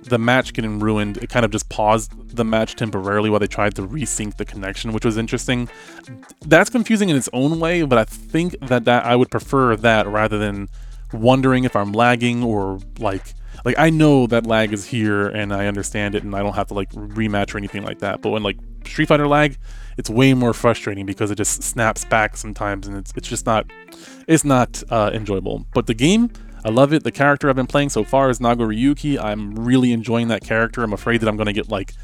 the 0.08 0.18
match 0.18 0.52
getting 0.52 0.78
ruined, 0.78 1.18
it 1.18 1.28
kind 1.28 1.44
of 1.44 1.50
just 1.50 1.68
paused 1.68 2.36
the 2.36 2.44
match 2.44 2.76
temporarily 2.76 3.30
while 3.30 3.40
they 3.40 3.46
tried 3.46 3.74
to 3.76 3.82
resync 3.82 4.36
the 4.36 4.44
connection, 4.44 4.92
which 4.92 5.04
was 5.04 5.16
interesting. 5.16 5.68
That's 6.46 6.70
confusing 6.70 7.08
in 7.08 7.16
its 7.16 7.28
own 7.32 7.60
way, 7.60 7.82
but 7.82 7.98
I 7.98 8.04
think 8.04 8.58
that, 8.60 8.84
that 8.84 9.04
I 9.04 9.16
would 9.16 9.30
prefer 9.30 9.76
that 9.76 10.06
rather 10.06 10.38
than 10.38 10.68
wondering 11.12 11.64
if 11.64 11.74
I'm 11.74 11.92
lagging 11.92 12.42
or 12.42 12.80
like 12.98 13.34
like 13.64 13.78
I 13.78 13.90
know 13.90 14.26
that 14.28 14.46
lag 14.46 14.72
is 14.72 14.86
here 14.86 15.26
and 15.26 15.52
I 15.52 15.66
understand 15.66 16.14
it 16.14 16.22
and 16.22 16.34
I 16.34 16.42
don't 16.42 16.54
have 16.54 16.68
to 16.68 16.74
like 16.74 16.90
rematch 16.92 17.54
or 17.54 17.58
anything 17.58 17.82
like 17.82 17.98
that. 18.00 18.22
But 18.22 18.30
when 18.30 18.42
like 18.42 18.56
Street 18.84 19.08
Fighter 19.08 19.26
lag, 19.26 19.58
it's 19.96 20.08
way 20.08 20.32
more 20.34 20.54
frustrating 20.54 21.06
because 21.06 21.30
it 21.30 21.36
just 21.36 21.62
snaps 21.62 22.04
back 22.04 22.36
sometimes 22.36 22.86
and 22.86 22.96
it's 22.96 23.12
it's 23.16 23.28
just 23.28 23.46
not 23.46 23.66
it's 24.26 24.44
not 24.44 24.82
uh, 24.90 25.10
enjoyable. 25.12 25.66
But 25.74 25.86
the 25.86 25.94
game 25.94 26.30
I 26.64 26.70
love 26.70 26.92
it. 26.92 27.04
The 27.04 27.12
character 27.12 27.48
I've 27.48 27.56
been 27.56 27.66
playing 27.66 27.90
so 27.90 28.04
far 28.04 28.30
is 28.30 28.38
Nagoriyuki. 28.38 29.22
I'm 29.22 29.54
really 29.54 29.92
enjoying 29.92 30.28
that 30.28 30.42
character. 30.42 30.82
I'm 30.82 30.92
afraid 30.92 31.20
that 31.20 31.28
I'm 31.28 31.36
going 31.36 31.46
to 31.46 31.52
get 31.52 31.68
like 31.68 31.94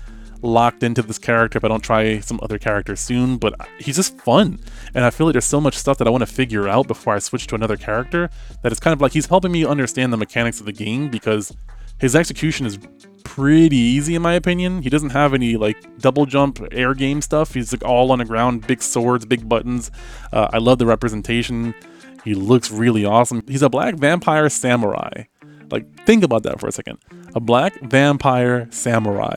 locked 0.42 0.82
into 0.82 1.02
this 1.02 1.18
character 1.18 1.56
if 1.56 1.64
I 1.64 1.68
don't 1.68 1.82
try 1.82 2.20
some 2.20 2.38
other 2.42 2.58
characters 2.58 3.00
soon, 3.00 3.38
but 3.38 3.54
he's 3.78 3.96
just 3.96 4.18
fun. 4.20 4.60
And 4.94 5.04
I 5.04 5.10
feel 5.10 5.26
like 5.26 5.32
there's 5.32 5.44
so 5.44 5.60
much 5.60 5.76
stuff 5.76 5.98
that 5.98 6.06
I 6.06 6.10
want 6.10 6.22
to 6.22 6.32
figure 6.32 6.68
out 6.68 6.86
before 6.86 7.14
I 7.14 7.18
switch 7.18 7.46
to 7.48 7.54
another 7.54 7.76
character 7.76 8.30
that 8.62 8.70
it's 8.70 8.80
kind 8.80 8.92
of 8.92 9.00
like 9.00 9.12
he's 9.12 9.26
helping 9.26 9.52
me 9.52 9.64
understand 9.64 10.12
the 10.12 10.16
mechanics 10.16 10.60
of 10.60 10.66
the 10.66 10.72
game 10.72 11.10
because 11.10 11.56
his 11.98 12.14
execution 12.14 12.66
is 12.66 12.78
pretty 13.24 13.76
easy 13.76 14.14
in 14.14 14.22
my 14.22 14.34
opinion. 14.34 14.82
He 14.82 14.90
doesn't 14.90 15.10
have 15.10 15.34
any 15.34 15.56
like 15.56 15.76
double 15.98 16.26
jump 16.26 16.60
air 16.72 16.94
game 16.94 17.22
stuff. 17.22 17.54
He's 17.54 17.72
like 17.72 17.84
all 17.84 18.12
on 18.12 18.18
the 18.18 18.24
ground, 18.24 18.66
big 18.66 18.82
swords, 18.82 19.24
big 19.24 19.48
buttons. 19.48 19.90
Uh, 20.32 20.48
I 20.52 20.58
love 20.58 20.78
the 20.78 20.86
representation. 20.86 21.74
He 22.24 22.34
looks 22.34 22.70
really 22.70 23.04
awesome. 23.04 23.42
He's 23.46 23.62
a 23.62 23.68
black 23.68 23.96
vampire 23.96 24.48
samurai. 24.48 25.24
Like, 25.70 26.06
think 26.06 26.24
about 26.24 26.42
that 26.44 26.60
for 26.60 26.68
a 26.68 26.72
second. 26.72 26.98
A 27.34 27.40
black 27.40 27.78
vampire 27.82 28.68
samurai. 28.70 29.36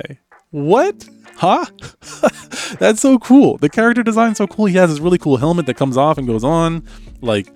What? 0.52 1.08
Huh? 1.36 1.66
That's 2.80 3.02
so 3.02 3.20
cool. 3.20 3.58
The 3.58 3.70
character 3.70 4.04
design's 4.04 4.38
so 4.38 4.48
cool. 4.48 4.66
He 4.66 4.76
has 4.76 4.90
this 4.90 5.00
really 5.00 5.18
cool 5.18 5.38
helmet 5.38 5.66
that 5.66 5.76
comes 5.76 5.98
off 5.98 6.18
and 6.18 6.28
goes 6.28 6.44
on. 6.44 6.88
Like, 7.22 7.48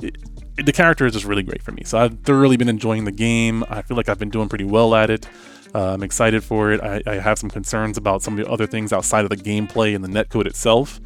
it, 0.00 0.16
the 0.64 0.72
character 0.72 1.06
is 1.06 1.12
just 1.12 1.24
really 1.24 1.42
great 1.42 1.62
for 1.62 1.72
me. 1.72 1.82
So 1.84 1.98
I've 1.98 2.20
thoroughly 2.20 2.56
been 2.56 2.68
enjoying 2.68 3.04
the 3.04 3.12
game. 3.12 3.64
I 3.68 3.82
feel 3.82 3.96
like 3.96 4.08
I've 4.08 4.18
been 4.18 4.30
doing 4.30 4.48
pretty 4.48 4.64
well 4.64 4.94
at 4.94 5.10
it. 5.10 5.28
Uh, 5.74 5.94
I'm 5.94 6.02
excited 6.02 6.42
for 6.42 6.72
it. 6.72 6.80
I, 6.80 7.02
I 7.06 7.14
have 7.14 7.38
some 7.38 7.50
concerns 7.50 7.98
about 7.98 8.22
some 8.22 8.38
of 8.38 8.44
the 8.44 8.50
other 8.50 8.66
things 8.66 8.92
outside 8.92 9.24
of 9.24 9.30
the 9.30 9.36
gameplay 9.36 9.94
and 9.94 10.02
the 10.02 10.08
netcode 10.08 10.46
itself. 10.46 11.00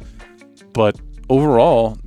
But 0.73 0.99
overall, 1.29 1.97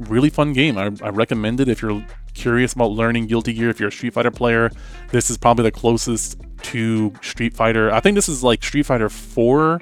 really 0.00 0.30
fun 0.30 0.52
game. 0.52 0.78
I, 0.78 0.90
I 1.02 1.10
recommend 1.10 1.60
it 1.60 1.68
if 1.68 1.82
you're 1.82 2.04
curious 2.34 2.72
about 2.72 2.92
learning 2.92 3.26
Guilty 3.26 3.52
Gear. 3.52 3.70
If 3.70 3.80
you're 3.80 3.90
a 3.90 3.92
Street 3.92 4.14
Fighter 4.14 4.30
player, 4.30 4.70
this 5.10 5.30
is 5.30 5.36
probably 5.36 5.64
the 5.64 5.72
closest 5.72 6.40
to 6.62 7.12
Street 7.22 7.54
Fighter. 7.54 7.92
I 7.92 8.00
think 8.00 8.14
this 8.14 8.28
is 8.28 8.42
like 8.42 8.62
Street 8.62 8.86
Fighter 8.86 9.08
4. 9.08 9.80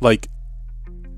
Like, 0.00 0.28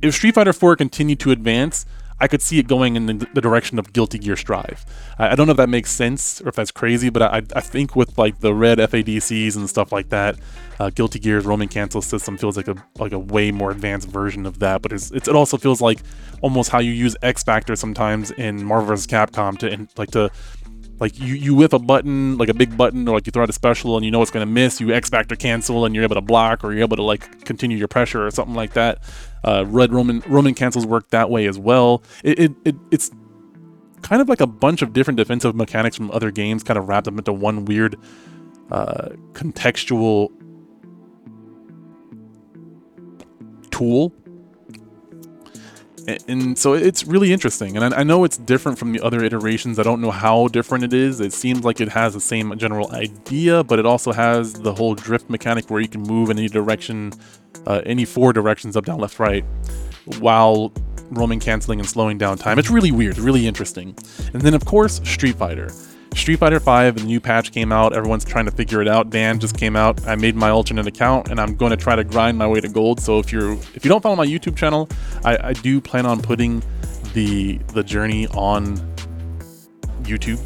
if 0.02 0.14
Street 0.14 0.34
Fighter 0.34 0.52
4 0.52 0.76
continued 0.76 1.20
to 1.20 1.30
advance, 1.30 1.86
I 2.22 2.28
could 2.28 2.40
see 2.40 2.60
it 2.60 2.68
going 2.68 2.94
in 2.94 3.06
the, 3.06 3.26
the 3.34 3.40
direction 3.40 3.80
of 3.80 3.92
Guilty 3.92 4.16
Gear 4.16 4.36
Strive. 4.36 4.86
I, 5.18 5.30
I, 5.30 5.34
don't 5.34 5.48
know 5.48 5.50
if 5.50 5.56
that 5.56 5.68
makes 5.68 5.90
sense 5.90 6.40
or 6.40 6.50
if 6.50 6.54
that's 6.54 6.70
crazy, 6.70 7.10
but 7.10 7.20
I, 7.20 7.42
I 7.56 7.60
think 7.60 7.96
with 7.96 8.16
like 8.16 8.38
the 8.38 8.54
red 8.54 8.78
FADCs 8.78 9.56
and 9.56 9.68
stuff 9.68 9.90
like 9.90 10.10
that, 10.10 10.38
uh, 10.78 10.90
Guilty 10.90 11.18
Gear's 11.18 11.44
Roman 11.44 11.66
cancel 11.66 12.00
system 12.00 12.38
feels 12.38 12.56
like 12.56 12.68
a 12.68 12.76
like 12.96 13.10
a 13.10 13.18
way 13.18 13.50
more 13.50 13.72
advanced 13.72 14.08
version 14.08 14.46
of 14.46 14.60
that. 14.60 14.82
But 14.82 14.92
it's, 14.92 15.10
it's, 15.10 15.26
it 15.26 15.34
also 15.34 15.56
feels 15.56 15.80
like 15.80 15.98
almost 16.42 16.70
how 16.70 16.78
you 16.78 16.92
use 16.92 17.16
X 17.22 17.42
Factor 17.42 17.74
sometimes 17.74 18.30
in 18.30 18.64
Marvel 18.64 18.86
vs. 18.86 19.08
Capcom 19.08 19.58
to 19.58 19.88
like 19.96 20.12
to 20.12 20.30
like 21.00 21.18
you, 21.18 21.34
you 21.34 21.56
whip 21.56 21.72
a 21.72 21.80
button 21.80 22.38
like 22.38 22.48
a 22.48 22.54
big 22.54 22.76
button 22.76 23.08
or 23.08 23.16
like 23.16 23.26
you 23.26 23.32
throw 23.32 23.42
out 23.42 23.50
a 23.50 23.52
special 23.52 23.96
and 23.96 24.04
you 24.04 24.12
know 24.12 24.22
it's 24.22 24.30
going 24.30 24.46
to 24.46 24.52
miss 24.52 24.80
you 24.80 24.92
x 24.92 25.08
factor 25.08 25.34
cancel 25.34 25.84
and 25.84 25.96
you're 25.96 26.04
able 26.04 26.14
to 26.14 26.20
block 26.20 26.62
or 26.62 26.72
you're 26.72 26.82
able 26.82 26.96
to 26.96 27.02
like 27.02 27.44
continue 27.44 27.76
your 27.76 27.88
pressure 27.88 28.24
or 28.24 28.30
something 28.30 28.54
like 28.54 28.74
that 28.74 28.98
uh, 29.44 29.64
red 29.66 29.92
roman 29.92 30.22
roman 30.26 30.54
cancels 30.54 30.86
work 30.86 31.08
that 31.10 31.30
way 31.30 31.46
as 31.46 31.58
well. 31.58 32.02
It, 32.24 32.38
it, 32.38 32.52
it, 32.64 32.76
it's 32.90 33.10
kind 34.02 34.20
of 34.20 34.28
like 34.28 34.40
a 34.40 34.46
bunch 34.46 34.82
of 34.82 34.92
different 34.92 35.16
defensive 35.16 35.54
mechanics 35.54 35.96
from 35.96 36.10
other 36.10 36.30
games 36.30 36.62
kind 36.62 36.78
of 36.78 36.88
wrapped 36.88 37.08
up 37.08 37.16
into 37.16 37.32
one 37.32 37.64
weird 37.64 37.96
uh, 38.70 39.10
contextual 39.32 40.30
tool 43.70 44.12
and 46.28 46.58
so 46.58 46.74
it's 46.74 47.04
really 47.04 47.32
interesting. 47.32 47.76
And 47.76 47.94
I, 47.94 48.02
know 48.02 48.24
it's 48.24 48.36
different 48.36 48.78
from 48.78 48.92
the 48.92 49.00
other 49.00 49.22
iterations. 49.22 49.78
I 49.78 49.82
don't 49.82 50.00
know 50.00 50.10
how 50.10 50.48
different 50.48 50.84
it 50.84 50.92
is. 50.92 51.20
It 51.20 51.32
seems 51.32 51.64
like 51.64 51.80
it 51.80 51.88
has 51.88 52.14
the 52.14 52.20
same 52.20 52.56
general 52.58 52.90
idea 52.92 53.62
but 53.64 53.78
it 53.78 53.86
also 53.86 54.12
has 54.12 54.52
the 54.52 54.74
whole 54.74 54.94
drift 54.94 55.30
mechanic 55.30 55.70
where 55.70 55.80
you 55.80 55.88
can 55.88 56.02
move 56.02 56.30
in 56.30 56.38
any 56.38 56.48
direction 56.48 57.12
uh, 57.66 57.80
any 57.86 58.04
four 58.04 58.32
directions 58.32 58.76
up 58.76 58.84
down 58.84 58.98
left 58.98 59.18
right 59.18 59.44
while 60.18 60.72
Roman 61.10 61.38
canceling 61.38 61.78
and 61.78 61.88
slowing 61.88 62.18
down 62.18 62.38
time. 62.38 62.58
It's 62.58 62.70
really 62.70 62.92
weird 62.92 63.18
really 63.18 63.46
interesting. 63.46 63.96
And 64.32 64.42
then 64.42 64.54
of 64.54 64.64
course 64.64 65.00
street 65.04 65.36
fighter 65.36 65.70
Street 66.14 66.36
Fighter 66.36 66.60
5, 66.60 66.96
the 66.96 67.04
new 67.04 67.20
patch 67.20 67.52
came 67.52 67.72
out. 67.72 67.94
Everyone's 67.94 68.24
trying 68.24 68.44
to 68.44 68.50
figure 68.50 68.82
it 68.82 68.88
out. 68.88 69.10
Dan 69.10 69.40
just 69.40 69.56
came 69.56 69.74
out. 69.76 70.06
I 70.06 70.14
made 70.14 70.36
my 70.36 70.50
alternate 70.50 70.86
account, 70.86 71.28
and 71.28 71.40
I'm 71.40 71.56
going 71.56 71.70
to 71.70 71.76
try 71.76 71.96
to 71.96 72.04
grind 72.04 72.38
my 72.38 72.46
way 72.46 72.60
to 72.60 72.68
gold. 72.68 73.00
So 73.00 73.18
if 73.18 73.32
you're 73.32 73.52
if 73.52 73.84
you 73.84 73.88
don't 73.88 74.02
follow 74.02 74.16
my 74.16 74.26
YouTube 74.26 74.56
channel, 74.56 74.88
I, 75.24 75.48
I 75.48 75.52
do 75.54 75.80
plan 75.80 76.06
on 76.06 76.20
putting 76.20 76.62
the 77.14 77.58
the 77.74 77.82
journey 77.82 78.26
on 78.28 78.76
YouTube. 80.02 80.40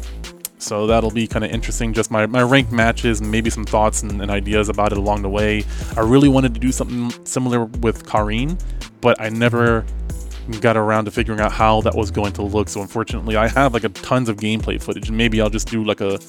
So 0.59 0.87
that'll 0.87 1.11
be 1.11 1.27
kind 1.27 1.45
of 1.45 1.51
interesting. 1.51 1.93
Just 1.93 2.09
my, 2.11 2.25
my 2.25 2.41
ranked 2.41 2.71
matches, 2.71 3.21
maybe 3.21 3.49
some 3.49 3.63
thoughts 3.63 4.01
and, 4.01 4.21
and 4.21 4.31
ideas 4.31 4.69
about 4.69 4.91
it 4.91 4.97
along 4.97 5.21
the 5.21 5.29
way. 5.29 5.63
I 5.95 6.01
really 6.01 6.29
wanted 6.29 6.53
to 6.55 6.59
do 6.59 6.71
something 6.71 7.25
similar 7.25 7.65
with 7.65 8.09
Karin, 8.09 8.57
but 8.99 9.19
I 9.21 9.29
never 9.29 9.85
got 10.61 10.77
around 10.77 11.05
to 11.05 11.11
figuring 11.11 11.39
out 11.39 11.51
how 11.51 11.81
that 11.81 11.95
was 11.95 12.11
going 12.11 12.33
to 12.33 12.41
look. 12.41 12.69
So 12.69 12.81
unfortunately, 12.81 13.35
I 13.35 13.47
have 13.47 13.73
like 13.73 13.83
a 13.83 13.89
tons 13.89 14.29
of 14.29 14.37
gameplay 14.37 14.81
footage, 14.81 15.09
and 15.09 15.17
maybe 15.17 15.41
I'll 15.41 15.49
just 15.49 15.69
do 15.69 15.83
like 15.83 16.01
a 16.01 16.19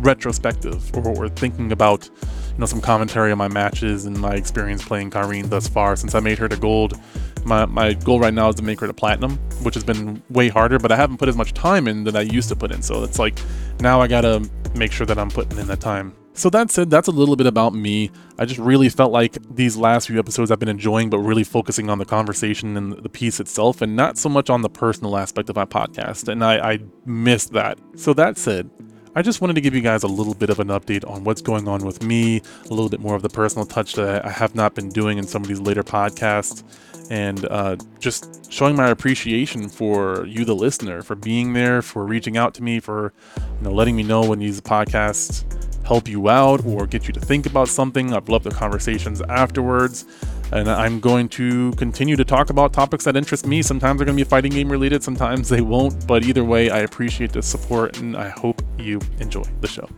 retrospective 0.00 0.94
or, 0.94 1.08
or 1.08 1.28
thinking 1.28 1.72
about 1.72 2.08
you 2.52 2.58
know 2.58 2.66
some 2.66 2.80
commentary 2.80 3.32
on 3.32 3.38
my 3.38 3.48
matches 3.48 4.04
and 4.04 4.18
my 4.18 4.34
experience 4.34 4.84
playing 4.84 5.10
Karin 5.10 5.48
thus 5.48 5.68
far. 5.68 5.96
Since 5.96 6.14
I 6.14 6.20
made 6.20 6.38
her 6.38 6.48
to 6.48 6.56
gold, 6.56 7.00
my 7.44 7.64
my 7.66 7.94
goal 7.94 8.20
right 8.20 8.34
now 8.34 8.48
is 8.48 8.56
to 8.56 8.62
make 8.62 8.80
her 8.80 8.86
to 8.86 8.94
platinum, 8.94 9.38
which 9.62 9.74
has 9.74 9.84
been 9.84 10.22
way 10.30 10.48
harder. 10.48 10.78
But 10.78 10.92
I 10.92 10.96
haven't 10.96 11.18
put 11.18 11.28
as 11.28 11.36
much 11.36 11.52
time 11.52 11.88
in 11.88 12.04
that 12.04 12.16
I 12.16 12.22
used 12.22 12.48
to 12.48 12.56
put 12.56 12.72
in. 12.72 12.82
So 12.82 13.04
it's 13.04 13.18
like 13.18 13.38
now 13.80 14.00
I 14.00 14.08
gotta 14.08 14.48
make 14.74 14.92
sure 14.92 15.06
that 15.06 15.18
I'm 15.18 15.30
putting 15.30 15.58
in 15.58 15.66
that 15.68 15.80
time 15.80 16.14
So 16.36 16.50
that 16.50 16.70
said, 16.72 16.90
that's 16.90 17.06
a 17.06 17.12
little 17.12 17.36
bit 17.36 17.46
about 17.46 17.74
me. 17.74 18.10
I 18.38 18.44
just 18.44 18.58
really 18.58 18.88
felt 18.88 19.12
like 19.12 19.38
these 19.54 19.76
last 19.76 20.08
few 20.08 20.18
episodes 20.18 20.50
I've 20.50 20.58
been 20.58 20.68
enjoying, 20.68 21.08
but 21.08 21.18
really 21.18 21.44
focusing 21.44 21.88
on 21.88 21.98
the 21.98 22.04
conversation 22.04 22.76
and 22.76 22.92
the 22.92 23.08
piece 23.08 23.38
itself, 23.38 23.80
and 23.80 23.94
not 23.94 24.18
so 24.18 24.28
much 24.28 24.50
on 24.50 24.62
the 24.62 24.68
personal 24.68 25.16
aspect 25.16 25.48
of 25.48 25.54
my 25.54 25.64
podcast. 25.64 26.26
And 26.26 26.44
I, 26.44 26.72
I 26.72 26.78
missed 27.06 27.52
that. 27.52 27.78
So 27.94 28.14
that 28.14 28.36
said, 28.36 28.68
I 29.14 29.22
just 29.22 29.40
wanted 29.40 29.54
to 29.54 29.60
give 29.60 29.76
you 29.76 29.80
guys 29.80 30.02
a 30.02 30.08
little 30.08 30.34
bit 30.34 30.50
of 30.50 30.58
an 30.58 30.68
update 30.68 31.08
on 31.08 31.22
what's 31.22 31.40
going 31.40 31.68
on 31.68 31.84
with 31.84 32.02
me, 32.02 32.42
a 32.64 32.68
little 32.70 32.88
bit 32.88 32.98
more 32.98 33.14
of 33.14 33.22
the 33.22 33.28
personal 33.28 33.64
touch 33.64 33.94
that 33.94 34.24
I 34.26 34.30
have 34.30 34.56
not 34.56 34.74
been 34.74 34.88
doing 34.88 35.18
in 35.18 35.26
some 35.28 35.40
of 35.42 35.46
these 35.46 35.60
later 35.60 35.84
podcasts, 35.84 36.64
and 37.12 37.44
uh, 37.44 37.76
just 38.00 38.50
showing 38.52 38.74
my 38.74 38.88
appreciation 38.88 39.68
for 39.68 40.26
you, 40.26 40.44
the 40.44 40.56
listener, 40.56 41.02
for 41.02 41.14
being 41.14 41.52
there, 41.52 41.80
for 41.80 42.04
reaching 42.04 42.36
out 42.36 42.54
to 42.54 42.62
me, 42.64 42.80
for 42.80 43.12
you 43.36 43.62
know 43.62 43.70
letting 43.70 43.94
me 43.94 44.02
know 44.02 44.26
when 44.26 44.40
these 44.40 44.60
podcasts 44.60 45.44
help 45.84 46.08
you 46.08 46.28
out 46.28 46.64
or 46.64 46.86
get 46.86 47.06
you 47.06 47.12
to 47.12 47.20
think 47.20 47.46
about 47.46 47.68
something. 47.68 48.14
I've 48.14 48.28
loved 48.28 48.44
the 48.44 48.50
conversations 48.50 49.22
afterwards. 49.22 50.06
And 50.52 50.68
I'm 50.68 51.00
going 51.00 51.28
to 51.30 51.72
continue 51.72 52.16
to 52.16 52.24
talk 52.24 52.50
about 52.50 52.72
topics 52.72 53.04
that 53.04 53.16
interest 53.16 53.46
me. 53.46 53.62
Sometimes 53.62 53.98
they're 53.98 54.06
going 54.06 54.16
to 54.16 54.24
be 54.24 54.28
fighting 54.28 54.52
game 54.52 54.70
related, 54.70 55.02
sometimes 55.02 55.48
they 55.48 55.60
won't. 55.60 56.06
But 56.06 56.24
either 56.24 56.44
way, 56.44 56.70
I 56.70 56.80
appreciate 56.80 57.32
the 57.32 57.42
support 57.42 57.98
and 57.98 58.16
I 58.16 58.28
hope 58.28 58.62
you 58.78 59.00
enjoy 59.18 59.44
the 59.60 59.68
show. 59.68 59.88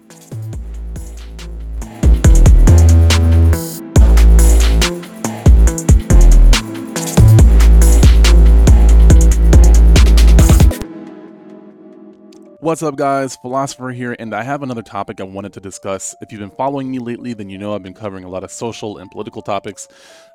What's 12.66 12.82
up, 12.82 12.96
guys? 12.96 13.36
Philosopher 13.36 13.90
here, 13.90 14.16
and 14.18 14.34
I 14.34 14.42
have 14.42 14.60
another 14.60 14.82
topic 14.82 15.20
I 15.20 15.22
wanted 15.22 15.52
to 15.52 15.60
discuss. 15.60 16.16
If 16.20 16.32
you've 16.32 16.40
been 16.40 16.50
following 16.50 16.90
me 16.90 16.98
lately, 16.98 17.32
then 17.32 17.48
you 17.48 17.58
know 17.58 17.76
I've 17.76 17.82
been 17.84 17.94
covering 17.94 18.24
a 18.24 18.28
lot 18.28 18.42
of 18.42 18.50
social 18.50 18.98
and 18.98 19.08
political 19.08 19.40
topics, 19.40 19.86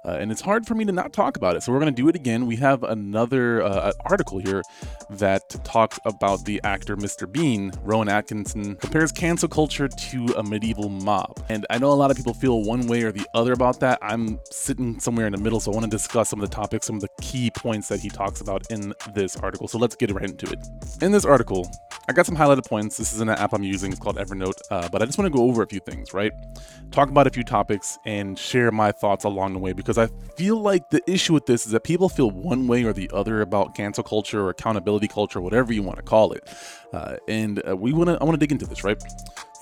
uh, 0.06 0.12
and 0.12 0.32
it's 0.32 0.40
hard 0.40 0.66
for 0.66 0.74
me 0.74 0.86
to 0.86 0.94
not 0.94 1.12
talk 1.12 1.36
about 1.36 1.58
it. 1.58 1.64
So 1.64 1.74
we're 1.74 1.82
going 1.82 1.94
to 1.94 2.02
do 2.02 2.08
it 2.08 2.16
again. 2.16 2.48
We 2.48 2.56
have 2.56 2.84
another 2.84 3.62
uh, 3.64 3.92
article 4.06 4.40
here 4.40 4.62
that 5.10 5.50
talks 5.66 6.00
about 6.06 6.46
the 6.46 6.62
actor 6.64 6.96
Mr. 6.96 7.30
Bean. 7.30 7.74
Rowan 7.84 8.08
Atkinson 8.08 8.78
compares 8.78 9.12
cancel 9.12 9.50
culture 9.50 9.90
to 9.90 10.26
a 10.38 10.44
medieval 10.44 10.88
mob, 10.88 11.44
and 11.50 11.66
I 11.70 11.80
know 11.80 11.92
a 11.92 12.00
lot 12.00 12.12
of 12.12 12.16
people 12.16 12.34
feel 12.34 12.64
one 12.64 12.88
way 12.88 13.04
or 13.04 13.12
the 13.12 13.28
other 13.34 13.52
about 13.52 13.82
that. 13.82 14.00
I'm 14.02 14.40
sitting 14.50 15.02
somewhere 15.02 15.26
in 15.26 15.34
the 15.34 15.38
middle, 15.38 15.60
so 15.60 15.74
I 15.74 15.76
want 15.76 15.84
to 15.84 15.92
discuss 15.92 16.30
some 16.30 16.42
of 16.42 16.50
the 16.50 16.56
topics, 16.56 16.88
some 16.88 16.96
of 16.96 17.02
the 17.02 17.10
key 17.22 17.52
points 17.52 17.90
that 17.90 18.00
he 18.00 18.08
talks 18.08 18.40
about 18.40 18.72
in 18.72 18.94
this 19.14 19.36
article. 19.36 19.68
So 19.68 19.78
let's 19.78 19.98
get 19.98 20.10
right 20.14 20.30
into 20.30 20.50
it. 20.50 20.60
In 21.02 21.12
this 21.12 21.26
article, 21.26 21.70
I 22.08 22.14
got 22.14 22.21
got 22.22 22.28
some 22.28 22.38
highlighted 22.38 22.68
points. 22.68 22.98
This 22.98 23.14
is 23.14 23.20
an 23.20 23.30
app 23.30 23.52
I'm 23.52 23.64
using. 23.64 23.92
It's 23.92 24.00
called 24.00 24.18
Evernote. 24.18 24.62
Uh, 24.70 24.88
but 24.90 25.02
I 25.02 25.06
just 25.06 25.18
want 25.18 25.32
to 25.32 25.36
go 25.36 25.46
over 25.46 25.64
a 25.64 25.68
few 25.68 25.80
things, 25.80 26.14
right? 26.14 26.32
Talk 26.92 27.10
about 27.10 27.26
a 27.26 27.32
few 27.32 27.44
topics 27.44 27.98
and 28.06 28.38
share 28.38 28.72
my 28.72 28.92
thoughts 28.92 29.24
along 29.24 29.54
the 29.54 29.60
way 29.60 29.74
because 29.74 29.98
I 29.98 30.08
feel 30.38 30.62
like 30.62 30.90
the 30.92 31.02
issue 31.10 31.34
with 31.34 31.48
this 31.48 31.66
is 31.66 31.72
that 31.72 31.84
people 31.84 32.10
feel 32.10 32.30
one 32.30 32.68
way 32.68 32.84
or 32.84 32.94
the 32.94 33.10
other 33.12 33.42
about 33.42 33.74
cancel 33.74 34.04
culture 34.04 34.42
or 34.42 34.50
accountability 34.50 35.08
culture, 35.08 35.42
whatever 35.42 35.74
you 35.74 35.82
want 35.82 35.98
to 35.98 36.04
call 36.04 36.34
it. 36.34 36.48
Uh, 36.94 37.16
and 37.28 37.68
uh, 37.68 37.76
we 37.76 37.92
want 37.92 38.10
to. 38.10 38.18
I 38.22 38.24
want 38.24 38.36
to 38.36 38.40
dig 38.40 38.52
into 38.52 38.68
this, 38.68 38.84
right? 38.84 39.02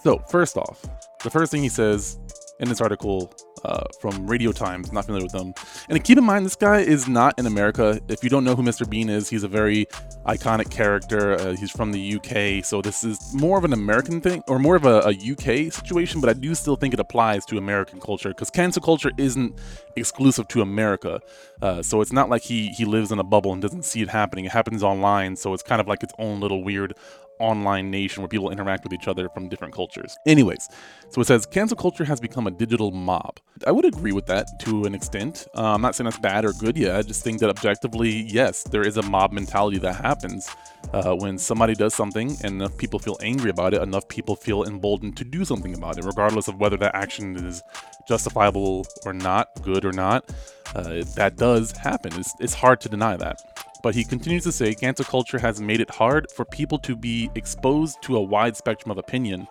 So 0.04 0.20
first 0.30 0.58
off, 0.58 0.86
the 1.24 1.30
first 1.30 1.52
thing 1.52 1.62
he 1.62 1.70
says 1.70 2.18
in 2.60 2.70
this 2.70 2.82
article 2.82 3.34
uh, 3.66 3.84
from 4.00 4.28
Radio 4.28 4.52
Times. 4.52 4.92
Not 4.92 5.06
familiar 5.06 5.26
with 5.26 5.34
them. 5.34 5.54
And 5.90 6.04
keep 6.04 6.18
in 6.18 6.24
mind, 6.24 6.46
this 6.46 6.56
guy 6.56 6.80
is 6.80 7.08
not 7.08 7.38
in 7.38 7.46
America. 7.46 8.00
If 8.08 8.24
you 8.24 8.30
don't 8.30 8.44
know 8.44 8.56
who 8.56 8.64
Mr. 8.64 8.90
Bean 8.90 9.10
is, 9.10 9.30
he's 9.30 9.44
a 9.44 9.48
very 9.48 9.86
iconic 10.26 10.70
character. 10.70 11.34
Uh, 11.34 11.56
he's 11.56 11.72
from 11.72 11.92
the 11.92 12.16
UK, 12.16 12.64
so 12.64 12.82
this 12.82 13.04
is 13.04 13.34
more 13.34 13.58
of 13.58 13.64
an 13.64 13.74
American 13.74 14.22
thing 14.22 14.44
or 14.48 14.60
more 14.60 14.76
of 14.76 14.86
a, 14.86 15.02
a 15.06 15.12
UK 15.12 15.72
situation. 15.74 16.22
But 16.22 16.30
I 16.30 16.34
do 16.34 16.56
still 16.56 16.76
think 16.76 16.94
it 16.94 17.00
applies 17.00 17.46
to 17.48 17.58
American 17.58 18.00
culture 18.00 18.30
because 18.30 18.50
cancel 18.50 18.82
culture 18.82 19.12
isn't 19.18 19.60
exclusive 19.96 20.48
to 20.50 20.62
America. 20.62 21.20
Uh, 21.62 21.82
so 21.82 22.02
it's 22.02 22.14
not 22.14 22.30
like 22.30 22.42
he 22.42 22.70
he 22.70 22.86
lives 22.86 23.12
in 23.12 23.20
a 23.20 23.24
bubble 23.24 23.52
and 23.52 23.62
doesn't 23.62 23.84
see 23.84 24.02
it 24.02 24.10
happening. 24.10 24.46
It 24.46 24.52
happens 24.52 24.84
online, 24.84 25.36
so 25.36 25.54
it's 25.54 25.64
kind 25.64 25.82
of 25.82 25.88
like 25.88 26.04
its 26.04 26.14
own 26.18 26.40
little 26.40 26.64
weird 26.64 26.94
online 27.40 27.90
nation 27.90 28.22
where 28.22 28.28
people 28.28 28.50
interact 28.52 28.84
with 28.84 28.94
each 28.94 29.08
other 29.08 29.30
from 29.30 29.50
different 29.50 29.74
cultures. 29.74 30.18
Anyways, 30.26 30.70
so 31.10 31.22
it 31.22 31.28
says 31.28 31.46
cancel 31.46 31.78
culture 31.78 32.06
has 32.06 32.20
become 32.20 32.48
a 32.48 32.52
digital 32.52 32.92
mob. 32.92 33.40
I 33.68 33.72
would 33.72 33.86
agree 33.86 34.12
with 34.12 34.26
that 34.28 34.48
to 34.62 34.86
an 34.86 34.96
extent. 34.96 35.48
Uh, 35.56 35.74
I'm 35.74 35.82
not 35.82 35.96
saying 35.96 36.06
that's 36.06 36.20
bad 36.20 36.46
or 36.46 36.54
good 36.54 36.78
yet. 36.78 36.96
I 36.96 37.02
just 37.02 37.24
think 37.24 37.40
that 37.40 37.50
objectively, 37.50 38.10
yes, 38.10 38.64
there 38.64 38.86
is 38.86 38.98
a 38.98 39.02
mob 39.02 39.32
mentality 39.32 39.80
that 39.80 39.96
happens 39.96 40.50
uh, 40.94 41.14
when 41.16 41.38
somebody 41.38 41.76
does 41.76 41.94
something 41.94 42.38
and 42.44 42.56
enough 42.56 42.78
people 42.78 43.00
feel 43.00 43.18
angry 43.22 43.50
about 43.50 43.74
it, 43.74 43.82
enough 43.82 44.08
people 44.08 44.36
feel 44.36 44.64
emboldened 44.64 45.18
to 45.18 45.24
do 45.24 45.44
something 45.44 45.76
about 45.76 45.98
it, 45.98 46.06
regardless 46.06 46.48
of 46.48 46.60
whether 46.60 46.78
that 46.78 46.96
action 46.96 47.36
is 47.46 47.62
justifiable 48.08 48.86
or 49.06 49.14
not, 49.14 49.50
good 49.62 49.86
or 49.86 49.92
not. 49.92 50.30
Uh, 50.76 51.04
that 51.16 51.36
does 51.36 51.72
happen. 51.72 52.14
It's, 52.20 52.34
it's 52.40 52.54
hard 52.54 52.80
to 52.82 52.90
deny 52.90 53.18
that. 53.18 53.42
But 53.82 53.96
he 53.96 54.04
continues 54.04 54.44
to 54.44 54.52
say 54.52 54.74
cancel 54.74 55.06
culture 55.06 55.40
has 55.40 55.62
made 55.62 55.80
it 55.80 55.90
hard 55.90 56.32
for 56.32 56.46
people 56.46 56.80
to 56.80 56.96
be 56.96 57.30
exposed 57.36 58.02
to 58.04 58.18
a 58.18 58.22
wide 58.22 58.58
spectrum 58.58 58.92
of 58.92 58.98
opinion. 58.98 59.48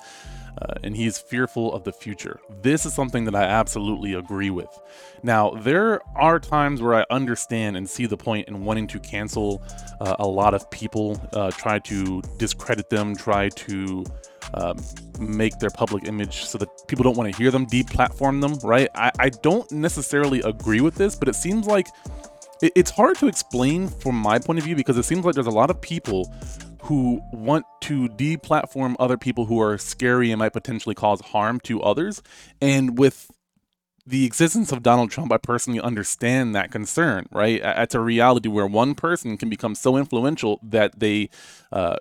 Uh, 0.61 0.75
and 0.83 0.97
he 0.97 1.07
is 1.07 1.19
fearful 1.19 1.73
of 1.73 1.85
the 1.85 1.93
future. 1.93 2.41
This 2.63 2.85
is 2.85 2.93
something 2.93 3.25
that 3.27 3.35
I 3.37 3.45
absolutely 3.45 4.15
agree 4.15 4.51
with. 4.51 4.69
Now, 5.23 5.51
there 5.51 6.01
are 6.17 6.41
times 6.41 6.83
where 6.83 6.97
I 6.97 7.05
understand 7.11 7.77
and 7.77 7.89
see 7.89 8.07
the 8.07 8.17
point 8.17 8.49
in 8.49 8.65
wanting 8.65 8.89
to 8.89 8.99
cancel 8.99 9.63
uh, 10.01 10.17
a 10.19 10.27
lot 10.27 10.55
of 10.55 10.69
people, 10.71 11.21
uh, 11.33 11.53
try 11.53 11.79
to 11.81 12.23
discredit 12.39 12.91
them, 12.91 13.15
try 13.15 13.51
to 13.51 14.05
um, 14.55 14.79
make 15.21 15.59
their 15.59 15.71
public 15.71 16.09
image 16.09 16.45
so 16.45 16.59
that 16.59 16.69
people 16.89 17.05
don't 17.05 17.17
want 17.17 17.31
to 17.33 17.39
hear 17.39 17.53
them, 17.53 17.67
deplatform 17.67 18.41
them, 18.41 18.59
right? 18.69 18.89
I, 18.95 19.13
I 19.19 19.29
don't 19.29 19.71
necessarily 19.71 20.41
agree 20.41 20.81
with 20.81 20.97
this, 20.97 21.15
but 21.15 21.29
it 21.29 21.35
seems 21.35 21.67
like 21.67 21.87
it's 22.61 22.91
hard 22.91 23.17
to 23.19 23.29
explain 23.29 23.89
from 23.89 24.17
my 24.17 24.39
point 24.39 24.59
of 24.59 24.65
view 24.65 24.77
because 24.77 24.97
it 24.97 25.05
seems 25.05 25.25
like 25.25 25.35
there's 25.35 25.47
a 25.47 25.51
lot 25.51 25.71
of 25.71 25.81
people 25.81 26.33
who 26.83 27.21
want 27.33 27.67
to 27.83 28.09
deplatform 28.11 28.97
other 28.99 29.17
people 29.17 29.45
who 29.47 29.61
are 29.61 29.77
scary 29.79 30.31
and 30.31 30.39
might 30.39 30.53
potentially 30.53 30.95
cause 30.95 31.21
harm 31.21 31.61
to 31.61 31.83
others. 31.83 32.23
And 32.61 32.99
with 32.99 33.31
the 34.07 34.25
existence 34.25 34.73
of 34.73 34.83
Donald 34.83 35.11
Trump, 35.11 35.31
I 35.33 35.37
personally 35.37 35.81
understand 35.81 36.55
that 36.55 36.71
concern, 36.71 37.27
right? 37.31 37.61
It's 37.63 37.95
a 37.95 38.01
reality 38.01 38.49
where 38.49 38.67
one 38.67 38.95
person 38.95 39.37
can 39.37 39.51
become 39.51 39.75
so 39.75 39.99
influential 39.99 40.61
that 40.63 40.99
they 40.99 41.29
uh, 41.71 41.97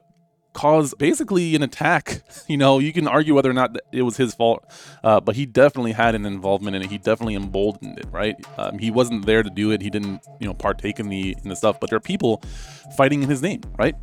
cause 0.57 0.95
basically 0.95 1.55
an 1.55 1.61
attack. 1.63 2.23
You 2.47 2.55
know, 2.55 2.79
you 2.79 2.93
can 2.93 3.09
argue 3.09 3.35
whether 3.35 3.49
or 3.49 3.53
not 3.53 3.75
it 3.91 4.03
was 4.03 4.15
his 4.15 4.33
fault, 4.33 4.63
uh, 5.03 5.19
but 5.19 5.35
he 5.35 5.45
definitely 5.45 5.91
had 5.91 6.15
an 6.15 6.25
involvement 6.25 6.77
in 6.77 6.81
it. 6.81 6.89
He 6.89 6.97
definitely 6.97 7.35
emboldened 7.35 7.99
it, 7.99 8.05
right? 8.09 8.35
Um, 8.57 8.79
he 8.79 8.89
wasn't 8.89 9.25
there 9.25 9.43
to 9.43 9.49
do 9.49 9.71
it. 9.71 9.81
He 9.81 9.89
didn't, 9.89 10.21
you 10.39 10.47
know, 10.47 10.53
partake 10.53 10.97
in 10.97 11.09
the 11.09 11.35
in 11.43 11.49
the 11.49 11.57
stuff. 11.57 11.77
But 11.81 11.89
there 11.89 11.97
are 11.97 12.07
people 12.13 12.41
fighting 12.95 13.21
in 13.21 13.29
his 13.29 13.41
name, 13.41 13.61
right? 13.77 13.95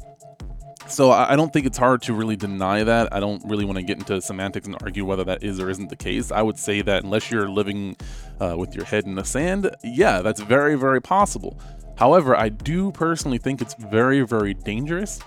So 0.88 1.10
I 1.10 1.36
don't 1.36 1.54
think 1.54 1.64
it's 1.64 1.78
hard 1.78 2.02
to 2.02 2.12
really 2.12 2.36
deny 2.36 2.84
that. 2.84 3.14
I 3.14 3.18
don't 3.18 3.42
really 3.48 3.64
want 3.64 3.78
to 3.78 3.82
get 3.82 3.96
into 3.98 4.20
semantics 4.20 4.66
and 4.66 4.76
argue 4.82 5.06
whether 5.06 5.24
that 5.24 5.42
is 5.42 5.58
or 5.58 5.70
isn't 5.70 5.88
the 5.88 5.96
case. 5.96 6.30
I 6.30 6.42
would 6.42 6.58
say 6.58 6.82
that 6.82 7.04
unless 7.04 7.30
you're 7.30 7.48
living 7.48 7.96
uh, 8.40 8.56
with 8.58 8.74
your 8.74 8.84
head 8.84 9.04
in 9.06 9.14
the 9.14 9.24
sand, 9.24 9.74
yeah, 9.82 10.20
that's 10.20 10.42
very, 10.42 10.74
very 10.74 11.00
possible. 11.00 11.58
However, 11.96 12.36
I 12.36 12.50
do 12.50 12.92
personally 12.92 13.38
think 13.38 13.62
it's 13.62 13.74
very, 13.74 14.20
very 14.20 14.52
dangerous 14.52 15.20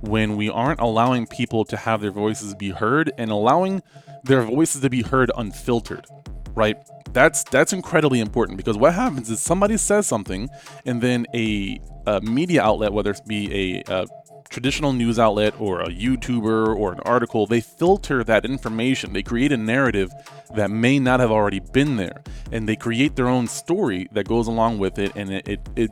when 0.00 0.36
we 0.36 0.48
aren't 0.48 0.80
allowing 0.80 1.26
people 1.26 1.64
to 1.66 1.76
have 1.76 2.00
their 2.00 2.10
voices 2.10 2.54
be 2.54 2.70
heard 2.70 3.12
and 3.18 3.30
allowing 3.30 3.82
their 4.24 4.42
voices 4.42 4.80
to 4.82 4.90
be 4.90 5.02
heard 5.02 5.30
unfiltered, 5.36 6.06
right? 6.54 6.76
That's 7.12 7.42
that's 7.44 7.72
incredibly 7.72 8.20
important 8.20 8.56
because 8.56 8.76
what 8.76 8.94
happens 8.94 9.30
is 9.30 9.40
somebody 9.40 9.76
says 9.76 10.06
something 10.06 10.48
and 10.86 11.02
then 11.02 11.26
a, 11.34 11.80
a 12.06 12.20
media 12.20 12.62
outlet, 12.62 12.92
whether 12.92 13.10
it 13.10 13.20
be 13.26 13.82
a, 13.88 13.92
a 13.92 14.06
traditional 14.50 14.92
news 14.92 15.18
outlet 15.18 15.54
or 15.58 15.80
a 15.80 15.88
YouTuber 15.88 16.76
or 16.76 16.92
an 16.92 17.00
article, 17.00 17.46
they 17.46 17.60
filter 17.60 18.22
that 18.24 18.44
information. 18.44 19.12
They 19.12 19.22
create 19.22 19.52
a 19.52 19.56
narrative 19.56 20.12
that 20.54 20.70
may 20.70 20.98
not 20.98 21.20
have 21.20 21.30
already 21.30 21.60
been 21.60 21.96
there. 21.96 22.22
And 22.52 22.68
they 22.68 22.76
create 22.76 23.16
their 23.16 23.28
own 23.28 23.46
story 23.46 24.08
that 24.12 24.26
goes 24.28 24.48
along 24.48 24.78
with 24.78 24.98
it. 24.98 25.12
And 25.14 25.32
it, 25.32 25.48
it, 25.48 25.68
it 25.76 25.90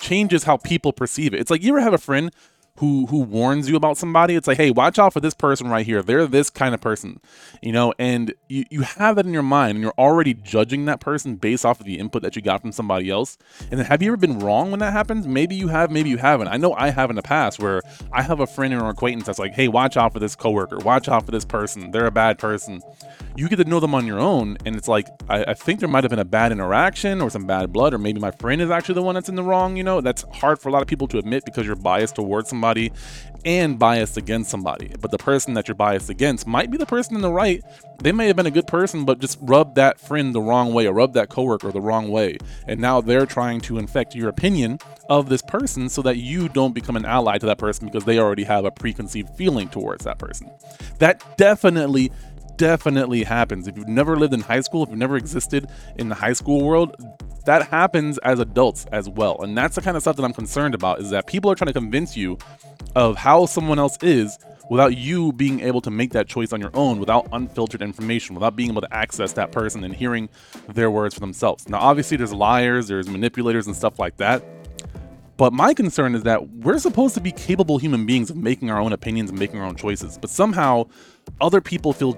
changes 0.00 0.44
how 0.44 0.56
people 0.56 0.92
perceive 0.92 1.34
it. 1.34 1.40
It's 1.40 1.50
like 1.50 1.62
you 1.62 1.70
ever 1.70 1.80
have 1.80 1.94
a 1.94 1.98
friend 1.98 2.34
who 2.78 3.06
who 3.06 3.20
warns 3.20 3.68
you 3.68 3.76
about 3.76 3.96
somebody 3.96 4.34
it's 4.34 4.48
like 4.48 4.56
hey 4.56 4.70
watch 4.70 4.98
out 4.98 5.12
for 5.12 5.20
this 5.20 5.34
person 5.34 5.68
right 5.68 5.86
here. 5.86 6.02
They're 6.02 6.26
this 6.26 6.50
kind 6.50 6.74
of 6.74 6.80
person 6.80 7.20
you 7.62 7.70
know 7.70 7.94
and 7.98 8.34
you, 8.48 8.64
you 8.68 8.82
have 8.82 9.14
that 9.14 9.26
in 9.26 9.32
your 9.32 9.44
mind 9.44 9.76
and 9.76 9.82
you're 9.82 9.94
already 9.96 10.34
judging 10.34 10.86
that 10.86 10.98
person 10.98 11.36
based 11.36 11.64
off 11.64 11.78
of 11.78 11.86
the 11.86 11.98
input 11.98 12.22
that 12.22 12.34
you 12.34 12.42
got 12.42 12.62
from 12.62 12.72
somebody 12.72 13.10
else. 13.10 13.38
And 13.70 13.78
then 13.78 13.86
have 13.86 14.02
you 14.02 14.10
ever 14.10 14.16
been 14.16 14.40
wrong 14.40 14.72
when 14.72 14.80
that 14.80 14.92
happens? 14.92 15.26
Maybe 15.28 15.54
you 15.54 15.68
have 15.68 15.92
maybe 15.92 16.10
you 16.10 16.16
haven't. 16.16 16.48
I 16.48 16.56
know 16.56 16.74
i 16.74 16.90
have 16.90 17.10
in 17.10 17.16
the 17.16 17.22
past 17.22 17.60
where 17.60 17.80
i 18.12 18.22
have 18.22 18.40
a 18.40 18.46
friend 18.46 18.74
or 18.74 18.78
an 18.78 18.86
acquaintance 18.86 19.26
that's 19.26 19.38
like 19.38 19.54
hey 19.54 19.68
watch 19.68 19.96
out 19.96 20.12
for 20.12 20.18
this 20.18 20.34
coworker. 20.34 20.78
Watch 20.78 21.08
out 21.08 21.26
for 21.26 21.30
this 21.30 21.44
person. 21.44 21.92
They're 21.92 22.06
a 22.06 22.10
bad 22.10 22.38
person. 22.38 22.82
You 23.36 23.48
get 23.48 23.56
to 23.56 23.64
know 23.64 23.78
them 23.78 23.94
on 23.94 24.04
your 24.04 24.18
own 24.18 24.58
and 24.66 24.74
it's 24.74 24.88
like 24.88 25.06
I, 25.28 25.44
I 25.44 25.54
think 25.54 25.78
there 25.78 25.88
might 25.88 26.02
have 26.02 26.10
been 26.10 26.18
a 26.18 26.24
bad 26.24 26.50
interaction 26.50 27.20
or 27.20 27.30
some 27.30 27.46
bad 27.46 27.72
blood 27.72 27.94
or 27.94 27.98
maybe 27.98 28.18
my 28.18 28.32
friend 28.32 28.60
is 28.60 28.70
actually 28.70 28.96
the 28.96 29.02
one 29.02 29.14
that's 29.14 29.28
in 29.28 29.36
the 29.36 29.44
wrong 29.44 29.76
you 29.76 29.84
know? 29.84 30.00
That's 30.00 30.24
hard 30.32 30.58
for 30.58 30.68
a 30.70 30.72
lot 30.72 30.82
of 30.82 30.88
people 30.88 31.06
to 31.08 31.18
admit 31.18 31.44
because 31.44 31.66
you're 31.66 31.76
biased 31.76 32.16
towards 32.16 32.48
somebody 32.48 32.63
somebody 32.64 32.92
and 33.44 33.78
biased 33.78 34.16
against 34.16 34.50
somebody. 34.50 34.90
But 34.98 35.10
the 35.10 35.18
person 35.18 35.52
that 35.52 35.68
you're 35.68 35.74
biased 35.74 36.08
against 36.08 36.46
might 36.46 36.70
be 36.70 36.78
the 36.78 36.86
person 36.86 37.14
in 37.14 37.20
the 37.20 37.30
right. 37.30 37.62
They 38.02 38.10
may 38.10 38.26
have 38.28 38.36
been 38.36 38.46
a 38.46 38.50
good 38.50 38.66
person, 38.66 39.04
but 39.04 39.18
just 39.18 39.38
rubbed 39.42 39.74
that 39.74 40.00
friend 40.00 40.34
the 40.34 40.40
wrong 40.40 40.72
way 40.72 40.86
or 40.86 40.94
rubbed 40.94 41.12
that 41.14 41.28
coworker 41.28 41.70
the 41.70 41.80
wrong 41.82 42.08
way. 42.08 42.38
And 42.66 42.80
now 42.80 43.02
they're 43.02 43.26
trying 43.26 43.60
to 43.62 43.76
infect 43.76 44.14
your 44.14 44.30
opinion 44.30 44.78
of 45.10 45.28
this 45.28 45.42
person 45.42 45.90
so 45.90 46.00
that 46.02 46.16
you 46.16 46.48
don't 46.48 46.72
become 46.72 46.96
an 46.96 47.04
ally 47.04 47.36
to 47.36 47.44
that 47.46 47.58
person 47.58 47.86
because 47.86 48.06
they 48.06 48.18
already 48.18 48.44
have 48.44 48.64
a 48.64 48.70
preconceived 48.70 49.36
feeling 49.36 49.68
towards 49.68 50.04
that 50.04 50.18
person. 50.18 50.50
That 51.00 51.22
definitely 51.36 52.10
definitely 52.56 53.24
happens. 53.24 53.66
If 53.66 53.76
you've 53.76 53.88
never 53.88 54.16
lived 54.16 54.32
in 54.32 54.40
high 54.40 54.60
school, 54.60 54.84
if 54.84 54.88
you've 54.88 54.98
never 54.98 55.16
existed 55.16 55.68
in 55.96 56.08
the 56.08 56.14
high 56.14 56.34
school 56.34 56.64
world, 56.64 56.94
that 57.46 57.68
happens 57.68 58.18
as 58.18 58.38
adults 58.40 58.86
as 58.92 59.08
well. 59.08 59.40
And 59.42 59.56
that's 59.56 59.76
the 59.76 59.82
kind 59.82 59.96
of 59.96 60.02
stuff 60.02 60.16
that 60.16 60.24
I'm 60.24 60.32
concerned 60.32 60.74
about 60.74 61.00
is 61.00 61.10
that 61.10 61.26
people 61.26 61.50
are 61.50 61.54
trying 61.54 61.68
to 61.68 61.72
convince 61.72 62.16
you 62.16 62.38
of 62.94 63.16
how 63.16 63.46
someone 63.46 63.78
else 63.78 63.98
is 64.02 64.38
without 64.70 64.96
you 64.96 65.32
being 65.32 65.60
able 65.60 65.80
to 65.82 65.90
make 65.90 66.12
that 66.12 66.26
choice 66.26 66.52
on 66.52 66.60
your 66.60 66.70
own 66.74 66.98
without 66.98 67.28
unfiltered 67.32 67.82
information, 67.82 68.34
without 68.34 68.56
being 68.56 68.70
able 68.70 68.80
to 68.80 68.94
access 68.94 69.34
that 69.34 69.52
person 69.52 69.84
and 69.84 69.94
hearing 69.94 70.28
their 70.68 70.90
words 70.90 71.14
for 71.14 71.20
themselves. 71.20 71.68
Now, 71.68 71.80
obviously, 71.80 72.16
there's 72.16 72.32
liars, 72.32 72.88
there's 72.88 73.08
manipulators, 73.08 73.66
and 73.66 73.76
stuff 73.76 73.98
like 73.98 74.16
that. 74.18 74.42
But 75.36 75.52
my 75.52 75.74
concern 75.74 76.14
is 76.14 76.22
that 76.22 76.48
we're 76.48 76.78
supposed 76.78 77.14
to 77.14 77.20
be 77.20 77.32
capable 77.32 77.78
human 77.78 78.06
beings 78.06 78.30
of 78.30 78.36
making 78.36 78.70
our 78.70 78.80
own 78.80 78.92
opinions 78.92 79.30
and 79.30 79.38
making 79.38 79.58
our 79.58 79.66
own 79.66 79.76
choices. 79.76 80.16
But 80.16 80.30
somehow, 80.30 80.86
other 81.40 81.60
people 81.60 81.92
feel 81.92 82.16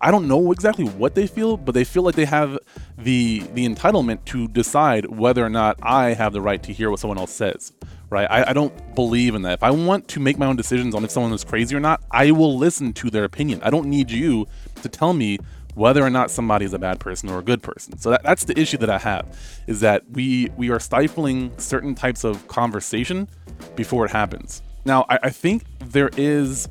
I 0.00 0.10
don't 0.10 0.28
know 0.28 0.52
exactly 0.52 0.86
what 0.86 1.14
they 1.14 1.26
feel, 1.26 1.56
but 1.56 1.74
they 1.74 1.84
feel 1.84 2.02
like 2.02 2.14
they 2.14 2.24
have 2.24 2.58
the 2.96 3.40
the 3.54 3.68
entitlement 3.68 4.24
to 4.26 4.48
decide 4.48 5.06
whether 5.06 5.44
or 5.44 5.50
not 5.50 5.78
I 5.82 6.14
have 6.14 6.32
the 6.32 6.40
right 6.40 6.62
to 6.62 6.72
hear 6.72 6.90
what 6.90 7.00
someone 7.00 7.18
else 7.18 7.32
says 7.32 7.72
right? 8.10 8.26
I, 8.30 8.50
I, 8.50 8.52
don't 8.52 8.94
believe 8.94 9.34
in 9.34 9.42
that. 9.42 9.54
If 9.54 9.62
I 9.62 9.70
want 9.70 10.08
to 10.08 10.20
make 10.20 10.38
my 10.38 10.46
own 10.46 10.56
decisions 10.56 10.94
on 10.94 11.04
if 11.04 11.10
someone 11.10 11.32
is 11.32 11.44
crazy 11.44 11.76
or 11.76 11.80
not, 11.80 12.02
I 12.10 12.30
will 12.30 12.56
listen 12.56 12.92
to 12.94 13.10
their 13.10 13.24
opinion. 13.24 13.60
I 13.62 13.70
don't 13.70 13.86
need 13.86 14.10
you 14.10 14.46
to 14.82 14.88
tell 14.88 15.12
me 15.12 15.38
whether 15.74 16.02
or 16.02 16.10
not 16.10 16.30
somebody 16.30 16.64
is 16.64 16.72
a 16.72 16.78
bad 16.78 16.98
person 16.98 17.28
or 17.28 17.38
a 17.38 17.42
good 17.42 17.62
person. 17.62 17.98
So 17.98 18.10
that, 18.10 18.22
that's 18.22 18.44
the 18.44 18.58
issue 18.58 18.78
that 18.78 18.90
I 18.90 18.98
have, 18.98 19.38
is 19.66 19.80
that 19.80 20.10
we 20.10 20.50
we 20.56 20.70
are 20.70 20.80
stifling 20.80 21.52
certain 21.58 21.94
types 21.94 22.24
of 22.24 22.48
conversation 22.48 23.28
before 23.76 24.04
it 24.04 24.10
happens. 24.10 24.62
Now, 24.84 25.06
I, 25.08 25.18
I 25.24 25.30
think 25.30 25.64
there 25.78 26.10
is 26.16 26.68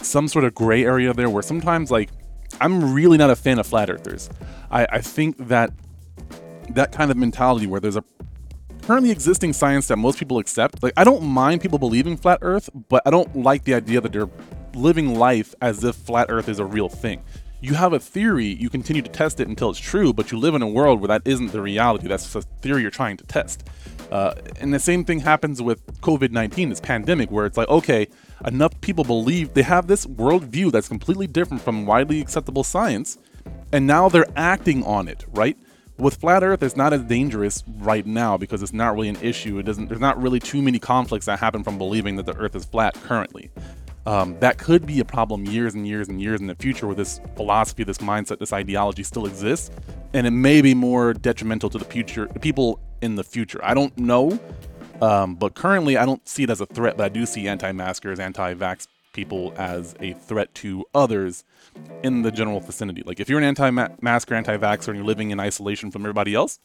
some 0.00 0.28
sort 0.28 0.44
of 0.44 0.54
gray 0.54 0.84
area 0.84 1.12
there 1.12 1.28
where 1.28 1.42
sometimes 1.42 1.90
like 1.90 2.10
I'm 2.60 2.92
really 2.94 3.18
not 3.18 3.30
a 3.30 3.36
fan 3.36 3.58
of 3.58 3.66
flat 3.66 3.90
earthers. 3.90 4.30
I, 4.70 4.86
I 4.90 5.00
think 5.00 5.48
that 5.48 5.72
that 6.70 6.92
kind 6.92 7.10
of 7.10 7.16
mentality 7.16 7.66
where 7.66 7.80
there's 7.80 7.96
a 7.96 8.04
currently 8.82 9.10
existing 9.10 9.52
science 9.52 9.86
that 9.88 9.96
most 9.96 10.18
people 10.18 10.38
accept. 10.38 10.82
Like, 10.82 10.94
I 10.96 11.04
don't 11.04 11.22
mind 11.22 11.60
people 11.60 11.78
believing 11.78 12.16
flat 12.16 12.38
Earth, 12.42 12.70
but 12.88 13.02
I 13.06 13.10
don't 13.10 13.36
like 13.36 13.64
the 13.64 13.74
idea 13.74 14.00
that 14.00 14.12
they're 14.12 14.30
living 14.74 15.18
life 15.18 15.54
as 15.60 15.84
if 15.84 15.94
flat 15.94 16.26
Earth 16.30 16.48
is 16.48 16.58
a 16.58 16.64
real 16.64 16.88
thing. 16.88 17.22
You 17.60 17.74
have 17.74 17.92
a 17.92 17.98
theory, 17.98 18.46
you 18.46 18.70
continue 18.70 19.02
to 19.02 19.10
test 19.10 19.40
it 19.40 19.48
until 19.48 19.70
it's 19.70 19.78
true, 19.78 20.12
but 20.12 20.30
you 20.30 20.38
live 20.38 20.54
in 20.54 20.62
a 20.62 20.68
world 20.68 21.00
where 21.00 21.08
that 21.08 21.22
isn't 21.24 21.48
the 21.52 21.60
reality. 21.60 22.06
That's 22.06 22.34
a 22.34 22.42
theory 22.42 22.82
you're 22.82 22.90
trying 22.90 23.16
to 23.16 23.24
test. 23.24 23.68
Uh, 24.10 24.34
and 24.60 24.72
the 24.72 24.78
same 24.78 25.04
thing 25.04 25.20
happens 25.20 25.60
with 25.60 25.84
COVID 26.00 26.30
19, 26.30 26.70
this 26.70 26.80
pandemic, 26.80 27.30
where 27.30 27.46
it's 27.46 27.56
like, 27.56 27.68
okay, 27.68 28.08
enough 28.44 28.78
people 28.80 29.04
believe 29.04 29.54
they 29.54 29.62
have 29.62 29.86
this 29.86 30.06
worldview 30.06 30.72
that's 30.72 30.88
completely 30.88 31.26
different 31.26 31.62
from 31.62 31.86
widely 31.86 32.20
acceptable 32.20 32.64
science, 32.64 33.18
and 33.72 33.86
now 33.86 34.08
they're 34.08 34.26
acting 34.36 34.82
on 34.84 35.08
it, 35.08 35.24
right? 35.32 35.56
with 35.98 36.14
flat 36.14 36.42
earth 36.42 36.62
it's 36.62 36.76
not 36.76 36.92
as 36.92 37.02
dangerous 37.02 37.64
right 37.78 38.06
now 38.06 38.36
because 38.36 38.62
it's 38.62 38.72
not 38.72 38.94
really 38.94 39.08
an 39.08 39.18
issue 39.20 39.58
it 39.58 39.64
doesn't 39.64 39.88
there's 39.88 40.00
not 40.00 40.20
really 40.20 40.38
too 40.38 40.62
many 40.62 40.78
conflicts 40.78 41.26
that 41.26 41.38
happen 41.38 41.64
from 41.64 41.76
believing 41.76 42.16
that 42.16 42.24
the 42.24 42.36
earth 42.36 42.54
is 42.54 42.64
flat 42.64 42.94
currently 42.94 43.50
um, 44.06 44.38
that 44.38 44.56
could 44.56 44.86
be 44.86 45.00
a 45.00 45.04
problem 45.04 45.44
years 45.44 45.74
and 45.74 45.86
years 45.86 46.08
and 46.08 46.20
years 46.20 46.40
in 46.40 46.46
the 46.46 46.54
future 46.54 46.86
where 46.86 46.94
this 46.94 47.20
philosophy 47.34 47.82
this 47.82 47.98
mindset 47.98 48.38
this 48.38 48.52
ideology 48.52 49.02
still 49.02 49.26
exists 49.26 49.70
and 50.14 50.26
it 50.26 50.30
may 50.30 50.62
be 50.62 50.72
more 50.72 51.12
detrimental 51.12 51.68
to 51.68 51.78
the 51.78 51.84
future 51.84 52.28
people 52.40 52.80
in 53.00 53.16
the 53.16 53.24
future 53.24 53.60
i 53.64 53.74
don't 53.74 53.96
know 53.98 54.38
um, 55.00 55.34
but 55.34 55.54
currently 55.54 55.96
i 55.96 56.04
don't 56.04 56.26
see 56.28 56.42
it 56.42 56.50
as 56.50 56.60
a 56.60 56.66
threat 56.66 56.96
but 56.96 57.04
i 57.04 57.08
do 57.08 57.24
see 57.26 57.46
anti-maskers 57.48 58.18
anti-vax 58.18 58.86
people 59.18 59.52
as 59.56 59.96
a 60.00 60.12
threat 60.12 60.54
to 60.54 60.84
others 60.94 61.42
in 62.04 62.22
the 62.22 62.30
general 62.30 62.60
vicinity. 62.60 63.02
Like 63.04 63.18
if 63.18 63.28
you're 63.28 63.38
an 63.38 63.44
anti-masker, 63.44 64.32
anti-vaxxer, 64.32 64.88
and 64.88 64.96
you're 64.96 65.04
living 65.04 65.32
in 65.32 65.40
isolation 65.40 65.90
from 65.90 66.02
everybody 66.02 66.34
else, 66.34 66.60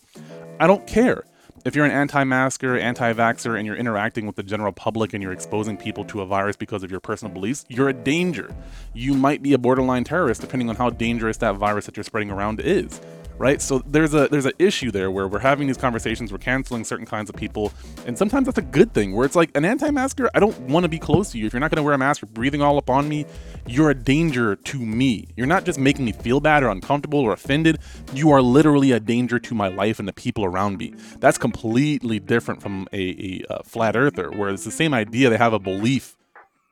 I 0.60 0.67
don't 0.67 0.86
care. 0.86 1.24
If 1.65 1.76
you're 1.76 1.86
an 1.86 1.91
anti-masker, 1.91 2.78
anti-vaxxer, 2.78 3.58
and 3.58 3.65
you're 3.65 3.76
interacting 3.76 4.28
with 4.28 4.36
the 4.36 4.43
general 4.43 4.72
public 4.72 5.13
and 5.13 5.24
you're 5.24 5.32
exposing 5.32 5.78
people 5.78 6.06
to 6.06 6.22
a 6.22 6.26
virus 6.28 6.56
because 6.56 6.84
of 6.84 6.91
your 6.91 7.00
personal 7.00 7.34
beliefs, 7.34 7.65
you're 7.69 7.89
a 7.89 7.93
danger. 7.93 8.54
You 8.93 9.15
might 9.15 9.41
be 9.41 9.54
a 9.54 9.58
borderline 9.58 10.04
terrorist, 10.04 10.41
depending 10.41 10.69
on 10.69 10.76
how 10.76 10.91
dangerous 10.91 11.38
that 11.38 11.56
virus 11.56 11.86
that 11.88 11.98
you're 11.98 12.04
spreading 12.04 12.30
around 12.30 12.60
is 12.60 13.02
right? 13.38 13.62
So 13.62 13.84
there's 13.86 14.13
a 14.13 14.28
there's 14.30 14.46
an 14.46 14.54
issue 14.60 14.91
there 14.91 15.12
where 15.12 15.28
we're 15.28 15.39
having 15.39 15.67
these 15.67 15.78
conversations, 15.78 16.32
we're 16.32 16.38
canceling 16.38 16.84
certain 16.84 17.06
kinds 17.06 17.30
of 17.30 17.36
people, 17.36 17.72
and 18.06 18.17
sometimes 18.17 18.46
that's 18.46 18.58
a 18.58 18.63
good 18.63 18.93
thing. 18.93 19.15
Where 19.15 19.26
it's 19.26 19.36
like 19.36 19.56
an 19.56 19.65
anti-masker, 19.65 20.30
I 20.34 20.39
don't 20.39 20.60
want 20.62 20.84
to 20.84 20.89
be 20.89 21.00
close 21.00 21.32
to 21.32 21.38
you. 21.38 21.46
If 21.46 21.54
you're 21.54 21.60
not 21.60 21.72
going 21.72 21.78
to 21.78 21.84
wear 21.84 21.93
a 21.93 21.98
mask, 21.98 22.22
you're 22.22 22.30
breathing 22.30 22.62
all 22.62 22.78
up 22.78 22.89
on 22.89 23.08
me. 23.08 23.26
You're 23.67 23.89
a 23.89 23.96
danger 23.96 24.56
to 24.56 24.80
me. 24.80 25.28
You're 25.36 25.48
not 25.48 25.65
just 25.65 25.80
making 25.80 26.06
me 26.06 26.12
feel 26.12 26.39
bad 26.39 26.63
or 26.63 26.69
uncomfortable 26.69 27.19
or 27.19 27.34
offended. 27.34 27.80
You 28.13 28.32
are 28.32 28.41
literally 28.41 28.91
a 28.91 29.00
danger 29.00 29.39
to 29.39 29.56
my 29.56 29.69
life 29.69 30.00
and 30.00 30.08
the 30.08 30.13
people 30.13 30.46
around 30.46 30.78
me. 30.78 30.93
That's 31.19 31.38
completely 31.38 32.19
different 32.19 32.62
from 32.62 32.88
a, 32.91 32.98
a, 32.98 33.46
a 33.50 33.63
flat 33.63 33.96
earther, 33.96 34.32
where 34.32 34.50
it's 34.50 34.65
the 34.65 34.72
same 34.72 34.93
idea. 34.93 35.30
They 35.30 35.38
have 35.38 35.54
a 35.54 35.60
belief 35.60 36.17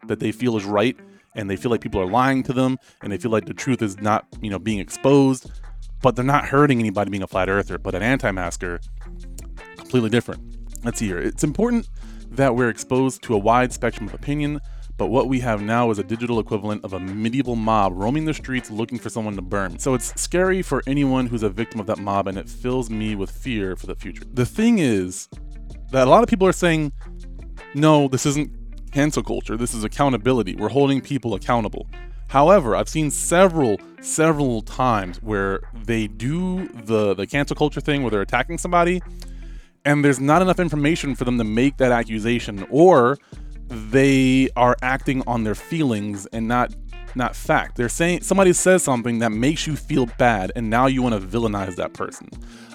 that 0.07 0.19
they 0.19 0.31
feel 0.31 0.57
is 0.57 0.65
right 0.65 0.97
and 1.35 1.49
they 1.49 1.55
feel 1.55 1.71
like 1.71 1.81
people 1.81 2.01
are 2.01 2.09
lying 2.09 2.43
to 2.43 2.53
them 2.53 2.77
and 3.01 3.11
they 3.11 3.17
feel 3.17 3.31
like 3.31 3.45
the 3.45 3.53
truth 3.53 3.81
is 3.81 3.99
not 4.01 4.25
you 4.41 4.49
know 4.49 4.59
being 4.59 4.79
exposed 4.79 5.51
but 6.01 6.15
they're 6.15 6.25
not 6.25 6.45
hurting 6.45 6.79
anybody 6.79 7.11
being 7.11 7.23
a 7.23 7.27
flat 7.27 7.49
earther. 7.49 7.77
But 7.77 7.95
an 7.95 8.03
anti 8.03 8.31
masker, 8.31 8.79
completely 9.77 10.09
different. 10.09 10.41
Let's 10.83 10.99
see 10.99 11.07
here. 11.07 11.19
It's 11.19 11.43
important 11.43 11.89
that 12.31 12.55
we're 12.55 12.69
exposed 12.69 13.21
to 13.23 13.35
a 13.35 13.37
wide 13.37 13.73
spectrum 13.73 14.07
of 14.07 14.13
opinion, 14.13 14.61
but 14.97 15.07
what 15.07 15.27
we 15.27 15.39
have 15.41 15.61
now 15.61 15.91
is 15.91 15.99
a 15.99 16.03
digital 16.03 16.39
equivalent 16.39 16.83
of 16.85 16.93
a 16.93 16.99
medieval 16.99 17.55
mob 17.55 17.93
roaming 17.95 18.25
the 18.25 18.33
streets 18.33 18.71
looking 18.71 18.97
for 18.97 19.09
someone 19.09 19.35
to 19.35 19.41
burn. 19.41 19.77
So 19.79 19.93
it's 19.93 20.19
scary 20.19 20.61
for 20.61 20.81
anyone 20.87 21.27
who's 21.27 21.43
a 21.43 21.49
victim 21.49 21.79
of 21.79 21.87
that 21.87 21.99
mob, 21.99 22.27
and 22.27 22.37
it 22.37 22.49
fills 22.49 22.89
me 22.89 23.15
with 23.15 23.29
fear 23.29 23.75
for 23.75 23.87
the 23.87 23.95
future. 23.95 24.23
The 24.33 24.45
thing 24.45 24.79
is 24.79 25.27
that 25.91 26.07
a 26.07 26.09
lot 26.09 26.23
of 26.23 26.29
people 26.29 26.47
are 26.47 26.53
saying, 26.53 26.93
no, 27.73 28.07
this 28.07 28.25
isn't 28.25 28.51
cancel 28.91 29.23
culture, 29.23 29.57
this 29.57 29.73
is 29.73 29.83
accountability. 29.83 30.55
We're 30.55 30.69
holding 30.69 31.01
people 31.01 31.33
accountable. 31.33 31.87
However, 32.31 32.77
I've 32.77 32.87
seen 32.87 33.11
several, 33.11 33.77
several 33.99 34.61
times 34.61 35.21
where 35.21 35.59
they 35.73 36.07
do 36.07 36.69
the 36.69 37.13
the 37.13 37.27
cancel 37.27 37.57
culture 37.57 37.81
thing 37.81 38.03
where 38.03 38.09
they're 38.09 38.21
attacking 38.21 38.57
somebody, 38.57 39.01
and 39.83 40.03
there's 40.03 40.21
not 40.21 40.41
enough 40.41 40.57
information 40.57 41.13
for 41.13 41.25
them 41.25 41.37
to 41.39 41.43
make 41.43 41.75
that 41.75 41.91
accusation, 41.91 42.65
or 42.69 43.17
they 43.67 44.47
are 44.55 44.77
acting 44.81 45.23
on 45.27 45.43
their 45.43 45.55
feelings 45.55 46.25
and 46.27 46.47
not 46.47 46.73
not 47.15 47.35
fact. 47.35 47.75
They're 47.75 47.89
saying 47.89 48.21
somebody 48.21 48.53
says 48.53 48.83
something 48.83 49.19
that 49.19 49.31
makes 49.31 49.67
you 49.67 49.75
feel 49.75 50.07
bad, 50.17 50.51
and 50.55 50.69
now 50.69 50.87
you 50.87 51.01
want 51.01 51.19
to 51.19 51.25
villainize 51.25 51.75
that 51.75 51.93
person. 51.93 52.29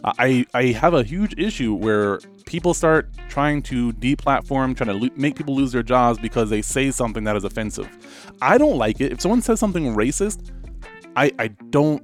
I 0.04 0.46
I 0.54 0.66
have 0.66 0.94
a 0.94 1.02
huge 1.02 1.34
issue 1.38 1.74
where 1.74 2.20
people 2.46 2.74
start 2.74 3.10
trying 3.28 3.62
to 3.62 3.92
deplatform, 3.94 4.76
trying 4.76 4.88
to 4.88 4.94
lo- 4.94 5.10
make 5.16 5.36
people 5.36 5.54
lose 5.54 5.72
their 5.72 5.82
jobs 5.82 6.18
because 6.18 6.50
they 6.50 6.62
say 6.62 6.90
something 6.90 7.24
that 7.24 7.36
is 7.36 7.44
offensive. 7.44 7.88
I 8.40 8.58
don't 8.58 8.78
like 8.78 9.00
it. 9.00 9.12
If 9.12 9.20
someone 9.20 9.42
says 9.42 9.58
something 9.60 9.94
racist, 9.94 10.50
I 11.16 11.32
I 11.38 11.48
don't 11.48 12.02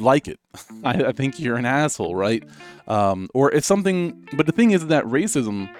like 0.00 0.28
it. 0.28 0.38
I, 0.84 1.04
I 1.04 1.12
think 1.12 1.38
you're 1.38 1.56
an 1.56 1.66
asshole, 1.66 2.14
right? 2.14 2.42
Um, 2.86 3.28
or 3.34 3.52
if 3.52 3.64
something, 3.64 4.28
but 4.36 4.46
the 4.46 4.52
thing 4.52 4.72
is 4.72 4.86
that 4.88 5.04
racism 5.04 5.70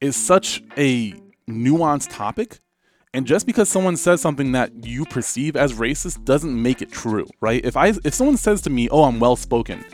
is 0.00 0.16
such 0.16 0.62
a 0.76 1.12
nuanced 1.48 2.08
topic 2.10 2.60
and 3.14 3.26
just 3.26 3.46
because 3.46 3.68
someone 3.68 3.96
says 3.96 4.20
something 4.20 4.52
that 4.52 4.72
you 4.84 5.06
perceive 5.06 5.54
as 5.54 5.72
racist 5.74 6.24
doesn't 6.24 6.60
make 6.60 6.82
it 6.82 6.90
true, 6.90 7.26
right? 7.40 7.64
If 7.64 7.76
I 7.76 7.92
if 8.04 8.12
someone 8.12 8.36
says 8.36 8.60
to 8.62 8.70
me, 8.70 8.88
"Oh, 8.90 9.04
I'm 9.04 9.20
well 9.20 9.36
spoken," 9.36 9.84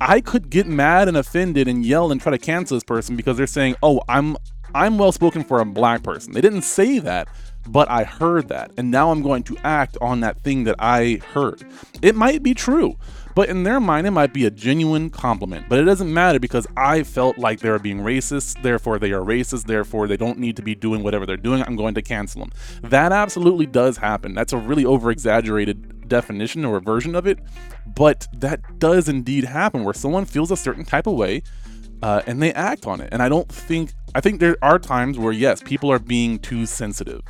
I 0.00 0.20
could 0.20 0.50
get 0.50 0.66
mad 0.66 1.06
and 1.06 1.16
offended 1.16 1.68
and 1.68 1.84
yell 1.84 2.10
and 2.10 2.20
try 2.20 2.32
to 2.32 2.38
cancel 2.38 2.76
this 2.76 2.84
person 2.84 3.16
because 3.16 3.36
they're 3.36 3.46
saying, 3.46 3.76
"Oh, 3.82 4.00
I'm 4.08 4.36
I'm 4.74 4.96
well 4.98 5.12
spoken 5.12 5.44
for 5.44 5.60
a 5.60 5.66
black 5.66 6.02
person." 6.02 6.32
They 6.32 6.40
didn't 6.40 6.62
say 6.62 6.98
that, 7.00 7.28
but 7.68 7.88
I 7.90 8.02
heard 8.02 8.48
that, 8.48 8.72
and 8.78 8.90
now 8.90 9.10
I'm 9.10 9.22
going 9.22 9.42
to 9.44 9.58
act 9.62 9.98
on 10.00 10.20
that 10.20 10.40
thing 10.40 10.64
that 10.64 10.76
I 10.78 11.20
heard. 11.34 11.62
It 12.00 12.16
might 12.16 12.42
be 12.42 12.54
true, 12.54 12.96
but 13.34 13.48
in 13.48 13.62
their 13.62 13.80
mind, 13.80 14.06
it 14.06 14.12
might 14.12 14.32
be 14.32 14.46
a 14.46 14.50
genuine 14.50 15.10
compliment. 15.10 15.66
But 15.68 15.78
it 15.78 15.84
doesn't 15.84 16.12
matter 16.12 16.38
because 16.38 16.66
I 16.76 17.02
felt 17.02 17.38
like 17.38 17.60
they 17.60 17.70
were 17.70 17.78
being 17.78 17.98
racist, 17.98 18.62
therefore 18.62 18.98
they 18.98 19.12
are 19.12 19.22
racist, 19.22 19.64
therefore 19.64 20.06
they 20.06 20.16
don't 20.16 20.38
need 20.38 20.56
to 20.56 20.62
be 20.62 20.74
doing 20.74 21.02
whatever 21.02 21.26
they're 21.26 21.36
doing. 21.36 21.62
I'm 21.62 21.76
going 21.76 21.94
to 21.94 22.02
cancel 22.02 22.40
them. 22.40 22.52
That 22.82 23.12
absolutely 23.12 23.66
does 23.66 23.96
happen. 23.96 24.34
That's 24.34 24.52
a 24.52 24.58
really 24.58 24.84
over 24.84 25.10
exaggerated 25.10 26.08
definition 26.08 26.64
or 26.64 26.80
version 26.80 27.14
of 27.14 27.26
it, 27.26 27.38
but 27.94 28.28
that 28.34 28.78
does 28.78 29.08
indeed 29.08 29.44
happen 29.44 29.84
where 29.84 29.94
someone 29.94 30.24
feels 30.24 30.50
a 30.50 30.56
certain 30.56 30.84
type 30.84 31.06
of 31.06 31.14
way 31.14 31.42
uh, 32.02 32.22
and 32.26 32.42
they 32.42 32.52
act 32.52 32.86
on 32.86 33.00
it. 33.00 33.08
And 33.12 33.22
I 33.22 33.28
don't 33.28 33.50
think 33.50 33.92
I 34.14 34.20
think 34.20 34.38
there 34.38 34.56
are 34.62 34.78
times 34.78 35.18
where, 35.18 35.32
yes, 35.32 35.60
people 35.60 35.90
are 35.90 35.98
being 35.98 36.38
too 36.38 36.66
sensitive. 36.66 37.22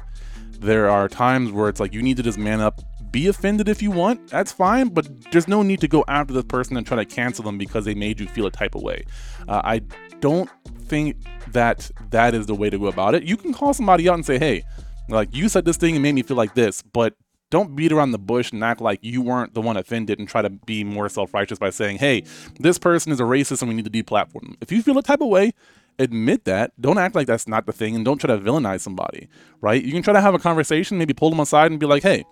There 0.60 0.90
are 0.90 1.08
times 1.08 1.50
where 1.50 1.68
it's 1.68 1.80
like 1.80 1.94
you 1.94 2.02
need 2.02 2.18
to 2.18 2.22
just 2.22 2.38
man 2.38 2.60
up, 2.60 2.80
be 3.14 3.28
offended 3.28 3.68
if 3.68 3.80
you 3.80 3.92
want, 3.92 4.26
that's 4.26 4.50
fine, 4.50 4.88
but 4.88 5.08
there's 5.30 5.46
no 5.46 5.62
need 5.62 5.80
to 5.80 5.86
go 5.86 6.04
after 6.08 6.34
this 6.34 6.42
person 6.42 6.76
and 6.76 6.84
try 6.84 6.96
to 6.96 7.04
cancel 7.04 7.44
them 7.44 7.56
because 7.56 7.84
they 7.84 7.94
made 7.94 8.18
you 8.18 8.26
feel 8.26 8.44
a 8.44 8.50
type 8.50 8.74
of 8.74 8.82
way. 8.82 9.04
Uh, 9.46 9.62
I 9.64 9.82
don't 10.18 10.50
think 10.88 11.16
that 11.52 11.92
that 12.10 12.34
is 12.34 12.46
the 12.46 12.56
way 12.56 12.70
to 12.70 12.76
go 12.76 12.86
about 12.86 13.14
it. 13.14 13.22
You 13.22 13.36
can 13.36 13.54
call 13.54 13.72
somebody 13.72 14.08
out 14.08 14.14
and 14.14 14.26
say, 14.26 14.36
hey, 14.36 14.64
like 15.08 15.32
you 15.32 15.48
said 15.48 15.64
this 15.64 15.76
thing 15.76 15.94
and 15.94 16.02
made 16.02 16.16
me 16.16 16.24
feel 16.24 16.36
like 16.36 16.54
this, 16.54 16.82
but 16.82 17.14
don't 17.50 17.76
beat 17.76 17.92
around 17.92 18.10
the 18.10 18.18
bush 18.18 18.50
and 18.50 18.64
act 18.64 18.80
like 18.80 18.98
you 19.02 19.22
weren't 19.22 19.54
the 19.54 19.60
one 19.60 19.76
offended 19.76 20.18
and 20.18 20.28
try 20.28 20.42
to 20.42 20.50
be 20.50 20.82
more 20.82 21.08
self-righteous 21.08 21.60
by 21.60 21.70
saying, 21.70 21.98
hey, 21.98 22.24
this 22.58 22.78
person 22.80 23.12
is 23.12 23.20
a 23.20 23.24
racist 23.24 23.62
and 23.62 23.68
we 23.68 23.76
need 23.76 23.84
to 23.84 24.02
deplatform 24.02 24.42
them. 24.42 24.56
If 24.60 24.72
you 24.72 24.82
feel 24.82 24.98
a 24.98 25.04
type 25.04 25.20
of 25.20 25.28
way, 25.28 25.52
admit 26.00 26.46
that. 26.46 26.72
Don't 26.80 26.98
act 26.98 27.14
like 27.14 27.28
that's 27.28 27.46
not 27.46 27.66
the 27.66 27.72
thing 27.72 27.94
and 27.94 28.04
don't 28.04 28.18
try 28.18 28.34
to 28.34 28.42
villainize 28.42 28.80
somebody, 28.80 29.28
right? 29.60 29.84
You 29.84 29.92
can 29.92 30.02
try 30.02 30.14
to 30.14 30.20
have 30.20 30.34
a 30.34 30.40
conversation, 30.40 30.98
maybe 30.98 31.14
pull 31.14 31.30
them 31.30 31.38
aside 31.38 31.70
and 31.70 31.78
be 31.78 31.86
like, 31.86 32.02
hey, 32.02 32.24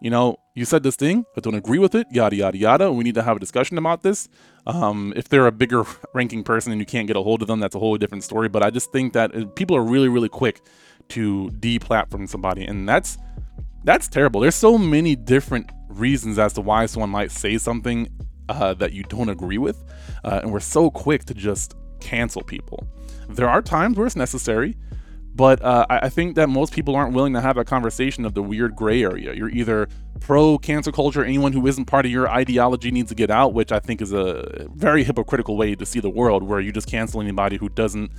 you 0.00 0.10
know, 0.10 0.38
you 0.54 0.64
said 0.64 0.82
this 0.82 0.96
thing, 0.96 1.24
I 1.36 1.40
don't 1.40 1.54
agree 1.54 1.78
with 1.78 1.94
it, 1.94 2.06
yada, 2.10 2.36
yada, 2.36 2.58
yada. 2.58 2.92
We 2.92 3.04
need 3.04 3.14
to 3.14 3.22
have 3.22 3.36
a 3.36 3.40
discussion 3.40 3.78
about 3.78 4.02
this. 4.02 4.28
Um, 4.66 5.12
if 5.16 5.28
they're 5.28 5.46
a 5.46 5.52
bigger 5.52 5.84
ranking 6.14 6.42
person 6.42 6.72
and 6.72 6.80
you 6.80 6.86
can't 6.86 7.06
get 7.06 7.16
a 7.16 7.22
hold 7.22 7.42
of 7.42 7.48
them, 7.48 7.60
that's 7.60 7.74
a 7.74 7.78
whole 7.78 7.96
different 7.96 8.24
story. 8.24 8.48
But 8.48 8.62
I 8.62 8.70
just 8.70 8.92
think 8.92 9.12
that 9.14 9.34
uh, 9.34 9.46
people 9.54 9.76
are 9.76 9.82
really, 9.82 10.08
really 10.08 10.28
quick 10.28 10.60
to 11.10 11.50
deplatform 11.60 12.28
somebody. 12.28 12.64
And 12.64 12.88
that's, 12.88 13.16
that's 13.84 14.08
terrible. 14.08 14.40
There's 14.40 14.54
so 14.54 14.76
many 14.76 15.16
different 15.16 15.70
reasons 15.88 16.38
as 16.38 16.52
to 16.54 16.60
why 16.60 16.86
someone 16.86 17.10
might 17.10 17.30
say 17.30 17.58
something 17.58 18.08
uh, 18.48 18.74
that 18.74 18.92
you 18.92 19.02
don't 19.04 19.28
agree 19.28 19.58
with. 19.58 19.82
Uh, 20.24 20.40
and 20.42 20.52
we're 20.52 20.60
so 20.60 20.90
quick 20.90 21.24
to 21.26 21.34
just 21.34 21.74
cancel 22.00 22.42
people. 22.42 22.86
There 23.28 23.48
are 23.48 23.62
times 23.62 23.96
where 23.96 24.06
it's 24.06 24.16
necessary. 24.16 24.76
But 25.36 25.62
uh, 25.62 25.84
I 25.90 26.08
think 26.08 26.34
that 26.36 26.48
most 26.48 26.72
people 26.72 26.96
aren't 26.96 27.12
willing 27.12 27.34
to 27.34 27.42
have 27.42 27.58
a 27.58 27.64
conversation 27.64 28.24
of 28.24 28.32
the 28.32 28.42
weird 28.42 28.74
gray 28.74 29.02
area. 29.02 29.34
You're 29.34 29.50
either 29.50 29.86
pro 30.18 30.56
cancel 30.56 30.92
culture, 30.92 31.22
anyone 31.22 31.52
who 31.52 31.66
isn't 31.66 31.84
part 31.84 32.06
of 32.06 32.10
your 32.10 32.26
ideology 32.26 32.90
needs 32.90 33.10
to 33.10 33.14
get 33.14 33.30
out, 33.30 33.52
which 33.52 33.70
I 33.70 33.78
think 33.78 34.00
is 34.00 34.14
a 34.14 34.66
very 34.74 35.04
hypocritical 35.04 35.58
way 35.58 35.74
to 35.74 35.84
see 35.84 36.00
the 36.00 36.08
world, 36.08 36.42
where 36.42 36.58
you 36.58 36.72
just 36.72 36.88
cancel 36.88 37.20
anybody 37.20 37.58
who 37.58 37.68
doesn't 37.68 38.10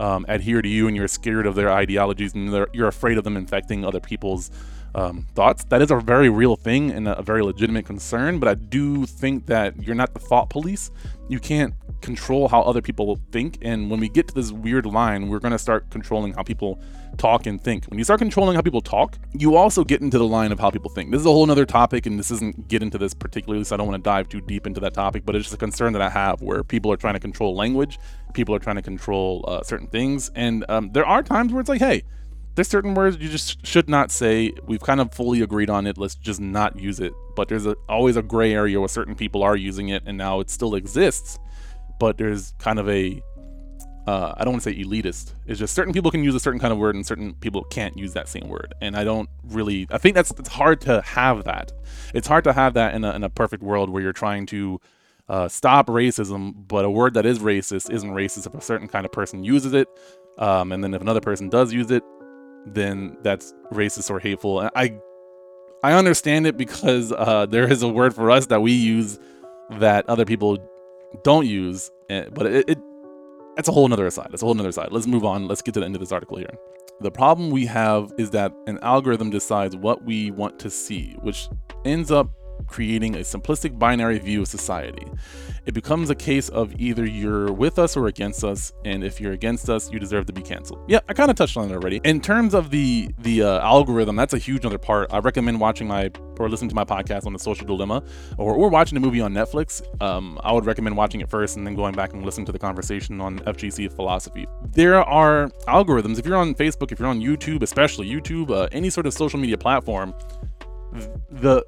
um, 0.00 0.26
adhere 0.28 0.62
to 0.62 0.68
you 0.68 0.88
and 0.88 0.96
you're 0.96 1.06
scared 1.06 1.46
of 1.46 1.54
their 1.54 1.70
ideologies 1.70 2.34
and 2.34 2.66
you're 2.72 2.88
afraid 2.88 3.18
of 3.18 3.22
them 3.22 3.36
infecting 3.36 3.84
other 3.84 4.00
people's 4.00 4.50
um, 4.94 5.26
thoughts. 5.34 5.64
That 5.64 5.82
is 5.82 5.90
a 5.90 5.96
very 5.96 6.28
real 6.28 6.56
thing 6.56 6.90
and 6.90 7.08
a 7.08 7.22
very 7.22 7.42
legitimate 7.42 7.84
concern, 7.84 8.38
but 8.38 8.48
I 8.48 8.54
do 8.54 9.06
think 9.06 9.46
that 9.46 9.82
you're 9.82 9.94
not 9.94 10.14
the 10.14 10.20
thought 10.20 10.50
police. 10.50 10.90
You 11.28 11.40
can't 11.40 11.74
control 12.04 12.48
how 12.48 12.60
other 12.62 12.82
people 12.82 13.18
think. 13.32 13.58
And 13.62 13.90
when 13.90 13.98
we 13.98 14.08
get 14.08 14.28
to 14.28 14.34
this 14.34 14.52
weird 14.52 14.84
line, 14.86 15.28
we're 15.28 15.38
going 15.38 15.52
to 15.52 15.58
start 15.58 15.90
controlling 15.90 16.34
how 16.34 16.42
people 16.42 16.78
talk 17.16 17.46
and 17.46 17.60
think. 17.60 17.86
When 17.86 17.98
you 17.98 18.04
start 18.04 18.18
controlling 18.18 18.56
how 18.56 18.60
people 18.60 18.82
talk, 18.82 19.18
you 19.32 19.56
also 19.56 19.84
get 19.84 20.02
into 20.02 20.18
the 20.18 20.26
line 20.26 20.52
of 20.52 20.60
how 20.60 20.70
people 20.70 20.90
think. 20.90 21.10
This 21.10 21.20
is 21.20 21.26
a 21.26 21.30
whole 21.30 21.50
other 21.50 21.64
topic, 21.64 22.06
and 22.06 22.18
this 22.18 22.30
isn't 22.30 22.68
get 22.68 22.82
into 22.82 22.98
this 22.98 23.14
particularly, 23.14 23.64
so 23.64 23.74
I 23.74 23.78
don't 23.78 23.88
want 23.88 24.02
to 24.02 24.08
dive 24.08 24.28
too 24.28 24.42
deep 24.42 24.66
into 24.66 24.80
that 24.80 24.94
topic, 24.94 25.24
but 25.24 25.34
it's 25.34 25.44
just 25.44 25.54
a 25.54 25.58
concern 25.58 25.92
that 25.94 26.02
I 26.02 26.10
have 26.10 26.42
where 26.42 26.62
people 26.62 26.92
are 26.92 26.96
trying 26.96 27.14
to 27.14 27.20
control 27.20 27.54
language, 27.56 27.98
people 28.34 28.54
are 28.54 28.58
trying 28.58 28.76
to 28.76 28.82
control 28.82 29.44
uh, 29.48 29.62
certain 29.62 29.86
things. 29.88 30.30
And 30.34 30.64
um, 30.68 30.90
there 30.92 31.06
are 31.06 31.22
times 31.22 31.52
where 31.52 31.60
it's 31.60 31.70
like, 31.70 31.80
hey, 31.80 32.02
there's 32.54 32.68
certain 32.68 32.94
words 32.94 33.16
you 33.18 33.28
just 33.28 33.66
should 33.66 33.88
not 33.88 34.10
say. 34.10 34.52
We've 34.66 34.80
kind 34.80 35.00
of 35.00 35.12
fully 35.12 35.40
agreed 35.42 35.70
on 35.70 35.86
it. 35.86 35.98
Let's 35.98 36.14
just 36.14 36.40
not 36.40 36.78
use 36.78 37.00
it. 37.00 37.12
But 37.34 37.48
there's 37.48 37.66
a, 37.66 37.76
always 37.88 38.16
a 38.16 38.22
gray 38.22 38.52
area 38.52 38.78
where 38.78 38.88
certain 38.88 39.14
people 39.14 39.42
are 39.42 39.56
using 39.56 39.88
it, 39.88 40.02
and 40.06 40.16
now 40.16 40.40
it 40.40 40.50
still 40.50 40.74
exists. 40.74 41.38
But 41.98 42.18
there's 42.18 42.52
kind 42.58 42.78
of 42.78 42.88
a 42.88 43.22
uh, 44.06 44.34
I 44.36 44.44
don't 44.44 44.52
want 44.52 44.64
to 44.64 44.70
say 44.70 44.76
elitist. 44.76 45.32
It's 45.46 45.58
just 45.58 45.74
certain 45.74 45.92
people 45.92 46.10
can 46.10 46.22
use 46.22 46.34
a 46.34 46.40
certain 46.40 46.60
kind 46.60 46.72
of 46.72 46.78
word, 46.78 46.94
and 46.94 47.06
certain 47.06 47.34
people 47.34 47.64
can't 47.64 47.96
use 47.96 48.12
that 48.12 48.28
same 48.28 48.48
word. 48.48 48.74
And 48.80 48.96
I 48.96 49.04
don't 49.04 49.28
really. 49.44 49.86
I 49.90 49.98
think 49.98 50.14
that's 50.14 50.30
it's 50.32 50.48
hard 50.48 50.80
to 50.82 51.00
have 51.02 51.44
that. 51.44 51.72
It's 52.12 52.28
hard 52.28 52.44
to 52.44 52.52
have 52.52 52.74
that 52.74 52.94
in 52.94 53.04
a, 53.04 53.12
in 53.14 53.24
a 53.24 53.30
perfect 53.30 53.62
world 53.62 53.88
where 53.90 54.02
you're 54.02 54.12
trying 54.12 54.46
to 54.46 54.80
uh, 55.28 55.48
stop 55.48 55.86
racism, 55.86 56.52
but 56.68 56.84
a 56.84 56.90
word 56.90 57.14
that 57.14 57.24
is 57.24 57.38
racist 57.38 57.90
isn't 57.90 58.10
racist 58.10 58.46
if 58.46 58.54
a 58.54 58.60
certain 58.60 58.88
kind 58.88 59.06
of 59.06 59.12
person 59.12 59.42
uses 59.42 59.72
it. 59.72 59.88
Um, 60.36 60.72
and 60.72 60.82
then 60.82 60.92
if 60.92 61.00
another 61.00 61.20
person 61.20 61.48
does 61.48 61.72
use 61.72 61.90
it, 61.90 62.02
then 62.66 63.16
that's 63.22 63.52
racist 63.72 64.10
or 64.10 64.18
hateful. 64.18 64.70
I 64.74 64.98
I 65.82 65.92
understand 65.92 66.46
it 66.46 66.56
because 66.56 67.12
uh, 67.12 67.46
there 67.46 67.70
is 67.70 67.82
a 67.82 67.88
word 67.88 68.14
for 68.14 68.30
us 68.30 68.46
that 68.46 68.62
we 68.62 68.72
use 68.72 69.18
that 69.70 70.08
other 70.08 70.24
people 70.24 70.58
don't 71.22 71.46
use, 71.46 71.90
eh, 72.08 72.26
but 72.32 72.46
it, 72.46 72.68
it 72.70 72.78
that's 73.56 73.68
a 73.68 73.72
whole 73.72 73.86
nother 73.86 74.08
side. 74.10 74.28
That's 74.30 74.42
a 74.42 74.46
whole 74.46 74.54
nother 74.54 74.72
side. 74.72 74.88
Let's 74.90 75.06
move 75.06 75.24
on. 75.24 75.46
Let's 75.46 75.62
get 75.62 75.74
to 75.74 75.80
the 75.80 75.86
end 75.86 75.94
of 75.94 76.00
this 76.00 76.10
article 76.10 76.38
here. 76.38 76.50
The 77.00 77.10
problem 77.10 77.50
we 77.50 77.66
have 77.66 78.12
is 78.18 78.30
that 78.30 78.52
an 78.66 78.78
algorithm 78.82 79.30
decides 79.30 79.76
what 79.76 80.04
we 80.04 80.30
want 80.30 80.58
to 80.60 80.70
see, 80.70 81.16
which 81.20 81.48
ends 81.84 82.10
up 82.10 82.30
creating 82.66 83.16
a 83.16 83.20
simplistic 83.20 83.78
binary 83.78 84.18
view 84.18 84.42
of 84.42 84.48
society. 84.48 85.06
It 85.66 85.72
becomes 85.72 86.10
a 86.10 86.14
case 86.14 86.50
of 86.50 86.78
either 86.78 87.06
you're 87.06 87.50
with 87.50 87.78
us 87.78 87.96
or 87.96 88.06
against 88.08 88.44
us, 88.44 88.72
and 88.84 89.02
if 89.02 89.20
you're 89.20 89.32
against 89.32 89.70
us, 89.70 89.90
you 89.90 89.98
deserve 89.98 90.26
to 90.26 90.32
be 90.32 90.42
canceled. 90.42 90.80
Yeah, 90.88 91.00
I 91.08 91.14
kind 91.14 91.30
of 91.30 91.36
touched 91.36 91.56
on 91.56 91.70
it 91.70 91.74
already. 91.74 92.00
In 92.04 92.20
terms 92.20 92.54
of 92.54 92.70
the 92.70 93.08
the 93.18 93.42
uh, 93.42 93.60
algorithm, 93.60 94.16
that's 94.16 94.34
a 94.34 94.38
huge 94.38 94.66
other 94.66 94.78
part. 94.78 95.12
I 95.12 95.18
recommend 95.20 95.60
watching 95.60 95.88
my 95.88 96.10
or 96.38 96.48
listening 96.48 96.68
to 96.68 96.74
my 96.74 96.84
podcast 96.84 97.26
on 97.26 97.32
the 97.32 97.38
social 97.38 97.66
dilemma, 97.66 98.02
or, 98.38 98.54
or 98.54 98.68
watching 98.68 98.96
a 98.98 99.00
movie 99.00 99.20
on 99.20 99.32
Netflix. 99.32 99.82
Um, 100.02 100.38
I 100.42 100.52
would 100.52 100.66
recommend 100.66 100.96
watching 100.96 101.20
it 101.20 101.30
first 101.30 101.56
and 101.56 101.66
then 101.66 101.74
going 101.74 101.94
back 101.94 102.12
and 102.12 102.24
listening 102.24 102.46
to 102.46 102.52
the 102.52 102.58
conversation 102.58 103.20
on 103.20 103.38
FGC 103.40 103.94
philosophy. 103.94 104.46
There 104.72 105.02
are 105.02 105.48
algorithms. 105.68 106.18
If 106.18 106.26
you're 106.26 106.36
on 106.36 106.54
Facebook, 106.54 106.92
if 106.92 106.98
you're 106.98 107.08
on 107.08 107.20
YouTube, 107.20 107.62
especially 107.62 108.08
YouTube, 108.08 108.50
uh, 108.50 108.68
any 108.72 108.90
sort 108.90 109.06
of 109.06 109.14
social 109.14 109.38
media 109.38 109.56
platform, 109.56 110.14
the 111.30 111.64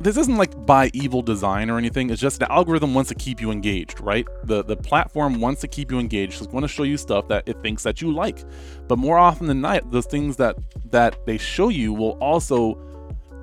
this 0.00 0.16
isn't 0.16 0.36
like 0.36 0.66
by 0.66 0.90
evil 0.92 1.22
design 1.22 1.70
or 1.70 1.78
anything. 1.78 2.10
It's 2.10 2.20
just 2.20 2.40
the 2.40 2.50
algorithm 2.50 2.94
wants 2.94 3.08
to 3.08 3.14
keep 3.14 3.40
you 3.40 3.50
engaged, 3.50 4.00
right? 4.00 4.26
The 4.44 4.64
the 4.64 4.76
platform 4.76 5.40
wants 5.40 5.60
to 5.62 5.68
keep 5.68 5.90
you 5.90 5.98
engaged. 5.98 6.42
It's 6.42 6.50
going 6.50 6.62
to 6.62 6.68
show 6.68 6.82
you 6.82 6.96
stuff 6.96 7.28
that 7.28 7.48
it 7.48 7.60
thinks 7.62 7.82
that 7.84 8.00
you 8.02 8.12
like. 8.12 8.44
But 8.88 8.98
more 8.98 9.18
often 9.18 9.46
than 9.46 9.60
not, 9.60 9.90
those 9.90 10.06
things 10.06 10.36
that 10.36 10.56
that 10.90 11.24
they 11.26 11.38
show 11.38 11.68
you 11.68 11.92
will 11.92 12.18
also 12.20 12.80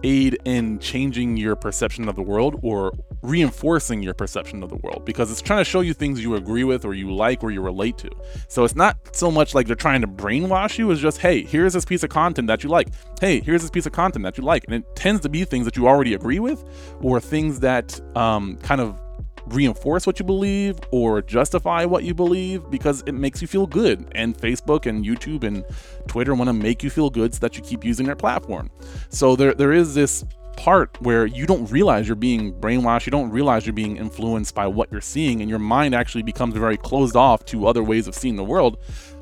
aid 0.04 0.38
in 0.46 0.80
changing 0.80 1.38
your 1.38 1.56
perception 1.56 2.10
of 2.10 2.16
the 2.16 2.24
world 2.24 2.60
or 2.64 2.92
reinforcing 3.22 4.02
your 4.02 4.14
perception 4.14 4.64
of 4.64 4.70
the 4.70 4.78
world 4.78 5.06
because 5.06 5.32
it's 5.32 5.42
trying 5.42 5.60
to 5.60 5.70
show 5.70 5.82
you 5.82 5.94
things 5.94 6.22
you 6.22 6.36
agree 6.36 6.64
with 6.64 6.86
or 6.86 6.94
you 6.94 7.14
like 7.14 7.44
or 7.44 7.52
you 7.52 7.62
relate 7.62 7.98
to. 8.00 8.10
So 8.48 8.64
it's 8.64 8.76
not 8.76 9.16
so 9.16 9.30
much 9.30 9.54
like 9.54 9.68
they're 9.68 9.76
trying 9.76 10.02
to 10.02 10.08
brainwash 10.08 10.78
you, 10.78 10.90
it's 10.92 11.02
just, 11.02 11.20
hey, 11.20 11.44
here's 11.44 11.74
this 11.74 11.86
piece 11.86 12.04
of 12.04 12.10
content 12.10 12.48
that 12.48 12.64
you 12.64 12.70
like. 12.70 12.90
Hey, 13.20 13.40
here's 13.40 13.62
this 13.62 13.72
piece 13.72 13.86
of 13.86 13.92
content 13.92 14.24
that 14.24 14.38
you 14.38 14.44
like. 14.44 14.64
And 14.66 14.74
it 14.74 14.96
tends 14.96 15.22
to 15.22 15.30
be 15.30 15.44
things 15.46 15.66
that 15.66 15.78
you 15.78 15.88
already 15.88 16.14
agree 16.14 16.40
with 16.40 16.64
or 17.02 17.20
things 17.20 17.60
that 17.60 18.00
um, 18.16 18.58
kind 18.58 18.82
of 18.82 19.00
reinforce 19.48 20.06
what 20.06 20.20
you 20.20 20.26
believe 20.26 20.80
or 20.92 21.22
justify 21.22 21.86
what 21.86 22.04
you 22.04 22.14
believe 22.14 22.70
because 22.70 23.04
it 23.06 23.14
makes 23.14 23.42
you 23.42 23.48
feel 23.48 23.68
good. 23.68 24.12
And 24.16 24.38
Facebook 24.38 24.86
and 24.86 25.06
YouTube 25.06 25.44
and 25.44 25.66
Twitter 26.08 26.34
want 26.36 26.48
to 26.48 26.54
make 26.54 26.84
you 26.84 26.90
feel 26.90 27.10
good 27.10 27.34
so 27.34 27.40
that 27.40 27.58
you 27.58 27.64
keep 27.64 27.84
using 27.84 28.06
their 28.06 28.16
platform. 28.16 28.70
So 29.10 29.36
there, 29.36 29.54
there 29.54 29.74
is 29.74 29.94
this 29.94 30.24
part 30.58 31.00
where 31.02 31.26
you 31.26 31.46
don't 31.46 31.70
realize 31.72 32.08
you're 32.08 32.16
being 32.16 32.54
brainwashed, 32.54 33.06
you 33.06 33.12
don't 33.12 33.32
realize 33.32 33.66
you're 33.66 33.74
being 33.74 33.98
influenced 33.98 34.54
by 34.54 34.68
what 34.68 34.92
you're 34.92 35.02
seeing, 35.02 35.42
and 35.42 35.50
your 35.50 35.60
mind 35.60 35.96
actually 35.96 36.24
becomes 36.24 36.54
very 36.54 36.78
closed 36.78 37.16
off 37.16 37.46
to 37.46 37.68
other 37.68 37.84
ways 37.84 38.08
of 38.08 38.16
seeing 38.16 38.36
the 38.36 38.44
world 38.44 38.78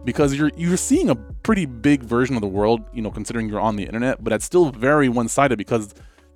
because 0.06 0.34
you're 0.36 0.52
you're 0.56 0.78
seeing 0.78 1.10
a 1.10 1.16
pretty 1.16 1.66
big 1.66 2.04
version 2.04 2.36
of 2.36 2.42
the 2.42 2.48
world, 2.48 2.82
you 2.94 3.02
know, 3.02 3.12
considering 3.12 3.50
you're 3.50 3.60
on 3.60 3.76
the 3.76 3.84
internet, 3.84 4.24
but 4.24 4.34
it's 4.34 4.46
still 4.46 4.72
very 4.72 5.10
one-sided 5.10 5.58
because 5.58 5.94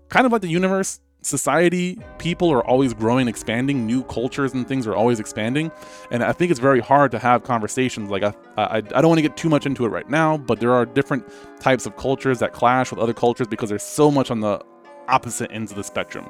kind 0.10 0.26
of 0.26 0.32
like 0.32 0.42
the 0.42 0.48
universe 0.48 1.00
society, 1.22 1.98
people 2.18 2.52
are 2.52 2.66
always 2.68 2.94
growing, 2.94 3.28
expanding. 3.28 3.86
New 3.86 4.04
cultures 4.04 4.54
and 4.54 4.68
things 4.68 4.86
are 4.86 4.96
always 4.96 5.20
expanding, 5.20 5.72
and 6.12 6.24
I 6.24 6.34
think 6.34 6.52
it's 6.52 6.60
very 6.60 6.80
hard 6.82 7.12
to 7.12 7.20
have 7.20 7.44
conversations. 7.44 8.10
Like 8.10 8.24
I, 8.24 8.34
I, 8.58 8.78
I 8.78 8.82
don't 8.82 9.08
want 9.08 9.18
to 9.18 9.22
get 9.22 9.38
too 9.38 9.50
much 9.50 9.66
into 9.66 9.86
it 9.86 9.90
right 9.90 10.10
now, 10.10 10.38
but 10.38 10.60
there 10.60 10.74
are 10.74 10.86
different 10.86 11.26
types 11.60 11.86
of 11.86 11.96
cultures 11.98 12.40
that 12.40 12.54
clash 12.54 12.92
with 12.92 13.00
other 13.00 13.14
cultures 13.14 13.48
because 13.48 13.70
there's 13.70 13.84
so 13.84 14.12
much 14.12 14.30
on 14.32 14.42
the 14.42 14.62
opposite 15.08 15.52
ends 15.52 15.72
of 15.72 15.78
the 15.78 15.84
spectrum. 15.84 16.30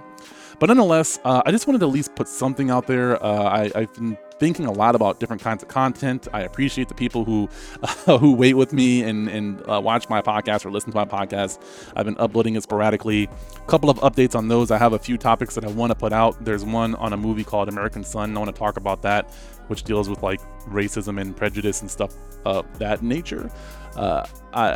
But 0.60 0.68
nonetheless, 0.68 1.20
uh, 1.26 1.42
I 1.46 1.52
just 1.52 1.68
wanted 1.68 1.80
to 1.80 1.88
at 1.88 1.92
least 1.92 2.16
put 2.16 2.28
something 2.28 2.70
out 2.70 2.88
there. 2.88 3.22
Uh, 3.24 3.44
I, 3.44 3.72
I've 3.76 3.94
been 3.94 4.18
thinking 4.40 4.66
a 4.66 4.72
lot 4.72 4.96
about 4.96 5.20
different 5.20 5.42
kinds 5.42 5.64
of 5.64 5.70
content. 5.70 6.28
I 6.34 6.42
appreciate 6.42 6.88
the 6.88 6.94
people 6.94 7.26
who 7.26 7.50
uh, 7.82 8.18
who 8.20 8.34
wait 8.34 8.54
with 8.54 8.74
me 8.74 9.04
and 9.04 9.28
and 9.28 9.62
uh, 9.70 9.82
watch 9.82 10.10
my 10.10 10.22
podcast 10.22 10.66
or 10.66 10.72
listen 10.72 10.92
to 10.92 10.98
my 10.98 11.06
podcast. 11.06 11.60
I've 11.96 12.06
been 12.06 12.18
uploading 12.18 12.56
it 12.56 12.64
sporadically. 12.64 13.30
A 13.56 13.68
couple 13.68 13.90
of 13.90 13.98
updates 14.00 14.36
on 14.36 14.48
those. 14.48 14.72
I 14.72 14.78
have 14.78 14.94
a 14.94 15.00
few 15.00 15.18
topics 15.18 15.56
that 15.56 15.66
I 15.66 15.70
want 15.70 15.92
to 15.92 15.96
put 15.96 16.14
out. 16.14 16.44
There's 16.44 16.64
one 16.66 16.96
on 16.96 17.14
a 17.14 17.18
movie 17.18 17.44
called 17.44 17.70
American 17.70 18.04
Son. 18.04 18.36
I 18.36 18.40
want 18.40 18.54
to 18.54 18.58
talk 18.58 18.78
about 18.78 19.02
that, 19.04 19.32
which 19.68 19.84
deals 19.84 20.10
with 20.10 20.24
like 20.24 20.42
racism 20.68 21.20
and 21.20 21.36
prejudice 21.36 21.82
and 21.82 21.90
stuff 21.90 22.14
of 22.46 22.66
that 22.80 23.02
nature. 23.02 23.50
Uh, 23.96 24.26
I 24.54 24.76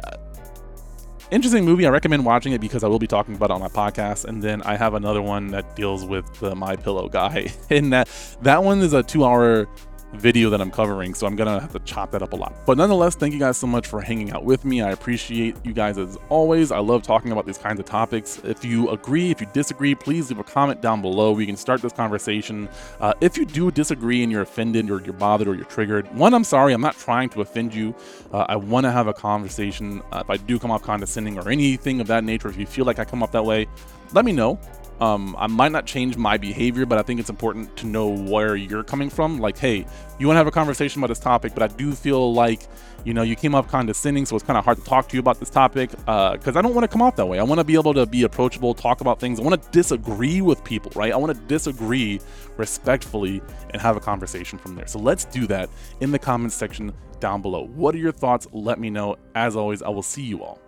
interesting 1.32 1.66
movie. 1.66 1.86
I 1.86 1.90
recommend 1.90 2.26
watching 2.26 2.54
it 2.54 2.62
because 2.62 2.84
I 2.84 2.88
will 2.88 3.00
be 3.00 3.08
talking 3.08 3.36
about 3.36 3.50
it 3.50 3.54
on 3.54 3.62
my 3.62 3.68
podcast. 3.68 4.26
And 4.26 4.42
then 4.42 4.62
I 4.64 4.76
have 4.76 4.94
another 4.94 5.22
one 5.22 5.48
that 5.48 5.76
deals 5.76 6.06
with 6.06 6.32
the 6.40 6.56
My 6.56 6.76
Pillow 6.76 7.10
guy, 7.10 7.52
and 7.70 7.94
that 7.94 8.10
that 8.42 8.64
one 8.64 8.80
is 8.80 8.94
a 8.94 9.04
two-hour 9.04 9.68
video 10.14 10.50
that 10.50 10.62
I'm 10.62 10.72
covering, 10.72 11.14
so 11.14 11.28
I'm 11.28 11.36
gonna 11.36 11.60
have 11.60 11.74
to 11.74 11.80
chop 11.80 12.12
that 12.12 12.22
up 12.22 12.34
a 12.34 12.36
lot. 12.36 12.54
But 12.66 12.78
nonetheless, 12.78 13.16
thank 13.16 13.34
you 13.34 13.40
guys 13.40 13.58
so 13.58 13.68
much 13.68 13.88
for 13.88 14.02
hanging 14.02 14.32
out 14.32 14.44
with 14.44 14.66
me. 14.66 14.82
I 14.82 14.92
appreciate 14.92 15.56
you 15.64 15.74
guys 15.74 15.98
as 15.98 16.18
always. 16.30 16.72
I 16.72 16.80
love 16.80 17.04
talking 17.04 17.32
about 17.32 17.46
these 17.46 17.58
kinds 17.58 17.80
of 17.80 17.86
topics. 17.86 18.40
If 18.44 18.64
you 18.64 18.90
agree, 18.90 19.32
if 19.32 19.42
you 19.42 19.48
disagree, 19.54 19.96
please 19.96 20.30
leave 20.30 20.40
a 20.40 20.44
comment 20.44 20.82
down 20.82 21.02
below. 21.02 21.32
We 21.32 21.46
can 21.46 21.58
start 21.58 21.82
this 21.82 21.94
conversation. 21.94 22.70
Uh, 23.00 23.14
if 23.22 23.38
you 23.38 23.46
do 23.46 23.70
disagree 23.72 24.24
and 24.24 24.32
you're 24.32 24.42
offended 24.42 24.90
or 24.90 25.02
you're 25.02 25.14
bothered 25.14 25.48
or 25.48 25.56
you're 25.56 25.66
triggered, 25.66 26.14
one, 26.16 26.34
I'm 26.34 26.44
sorry, 26.44 26.74
I'm 26.74 26.82
not 26.82 26.98
trying 26.98 27.30
to 27.30 27.42
offend 27.42 27.74
you. 27.74 27.94
Uh, 28.32 28.46
I 28.48 28.56
want 28.56 28.86
to 28.86 28.92
have 28.92 29.08
a 29.08 29.14
conversation. 29.14 30.02
Uh, 30.12 30.22
if 30.24 30.30
I 30.30 30.38
do 30.38 30.58
come 30.58 30.72
off 30.72 30.84
condescending 30.84 31.38
or 31.38 31.50
anything 31.50 32.00
of 32.00 32.08
that 32.08 32.24
nature, 32.24 32.48
if 32.48 32.58
you 32.58 32.66
feel 32.66 32.86
like 32.86 33.00
I 33.00 33.06
come 33.06 33.22
off 33.22 33.32
that 33.34 33.46
way, 33.46 33.68
let 34.14 34.26
me 34.26 34.32
know. 34.32 34.60
Um, 35.00 35.36
I 35.38 35.48
might 35.48 35.72
not 35.72 35.86
change 35.86 36.18
my 36.18 36.38
behavior, 36.38 36.86
but 36.86 36.98
I 36.98 37.04
think 37.04 37.20
it's 37.20 37.30
important 37.30 37.76
to 37.78 37.86
know 37.86 38.10
where 38.10 38.56
you're 38.56 38.84
coming 38.84 39.10
from. 39.10 39.38
Like, 39.38 39.58
hey, 39.58 39.86
you 40.18 40.26
want 40.26 40.36
to 40.36 40.40
have 40.40 40.48
a 40.48 40.52
conversation 40.52 41.00
about 41.00 41.10
this 41.10 41.20
topic, 41.20 41.54
but 41.54 41.62
I 41.62 41.68
do 41.68 41.94
feel 41.94 42.34
like, 42.34 42.68
you 43.06 43.14
know, 43.14 43.22
you 43.22 43.36
came 43.36 43.54
off 43.54 43.68
condescending, 43.68 44.26
so 44.26 44.36
it's 44.36 44.44
kind 44.44 44.58
of 44.58 44.66
hard 44.66 44.78
to 44.78 44.84
talk 44.84 45.08
to 45.10 45.16
you 45.16 45.20
about 45.20 45.40
this 45.40 45.52
topic 45.52 45.92
because 45.92 46.08
uh, 46.08 46.60
I 46.60 46.62
don't 46.62 46.74
want 46.74 46.84
to 46.84 46.88
come 46.88 47.02
off 47.02 47.16
that 47.18 47.28
way. 47.28 47.38
I 47.38 47.44
want 47.44 47.60
to 47.60 47.64
be 47.64 47.76
able 47.76 47.94
to 47.94 48.08
be 48.08 48.24
approachable, 48.24 48.74
talk 48.74 49.02
about 49.02 49.20
things. 49.20 49.40
I 49.40 49.44
want 49.44 49.62
to 49.62 49.70
disagree 49.70 50.42
with 50.42 50.64
people, 50.64 50.92
right? 50.96 51.14
I 51.14 51.18
want 51.18 51.36
to 51.36 51.42
disagree 51.46 52.20
respectfully 52.58 53.42
and 53.70 53.82
have 53.82 53.98
a 53.98 54.02
conversation 54.02 54.58
from 54.58 54.76
there. 54.76 54.88
So 54.88 54.98
let's 54.98 55.26
do 55.26 55.46
that 55.48 55.70
in 56.02 56.12
the 56.12 56.20
comments 56.20 56.56
section 56.56 56.92
down 57.20 57.44
below. 57.44 57.68
What 57.68 57.94
are 57.94 58.00
your 58.00 58.12
thoughts? 58.12 58.48
Let 58.52 58.80
me 58.80 58.90
know. 58.90 59.18
As 59.36 59.56
always, 59.56 59.84
I 59.84 59.90
will 59.90 60.04
see 60.04 60.24
you 60.24 60.44
all 60.44 60.60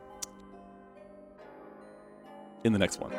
in 2.63 2.73
the 2.73 2.79
next 2.79 2.99
one. 2.99 3.11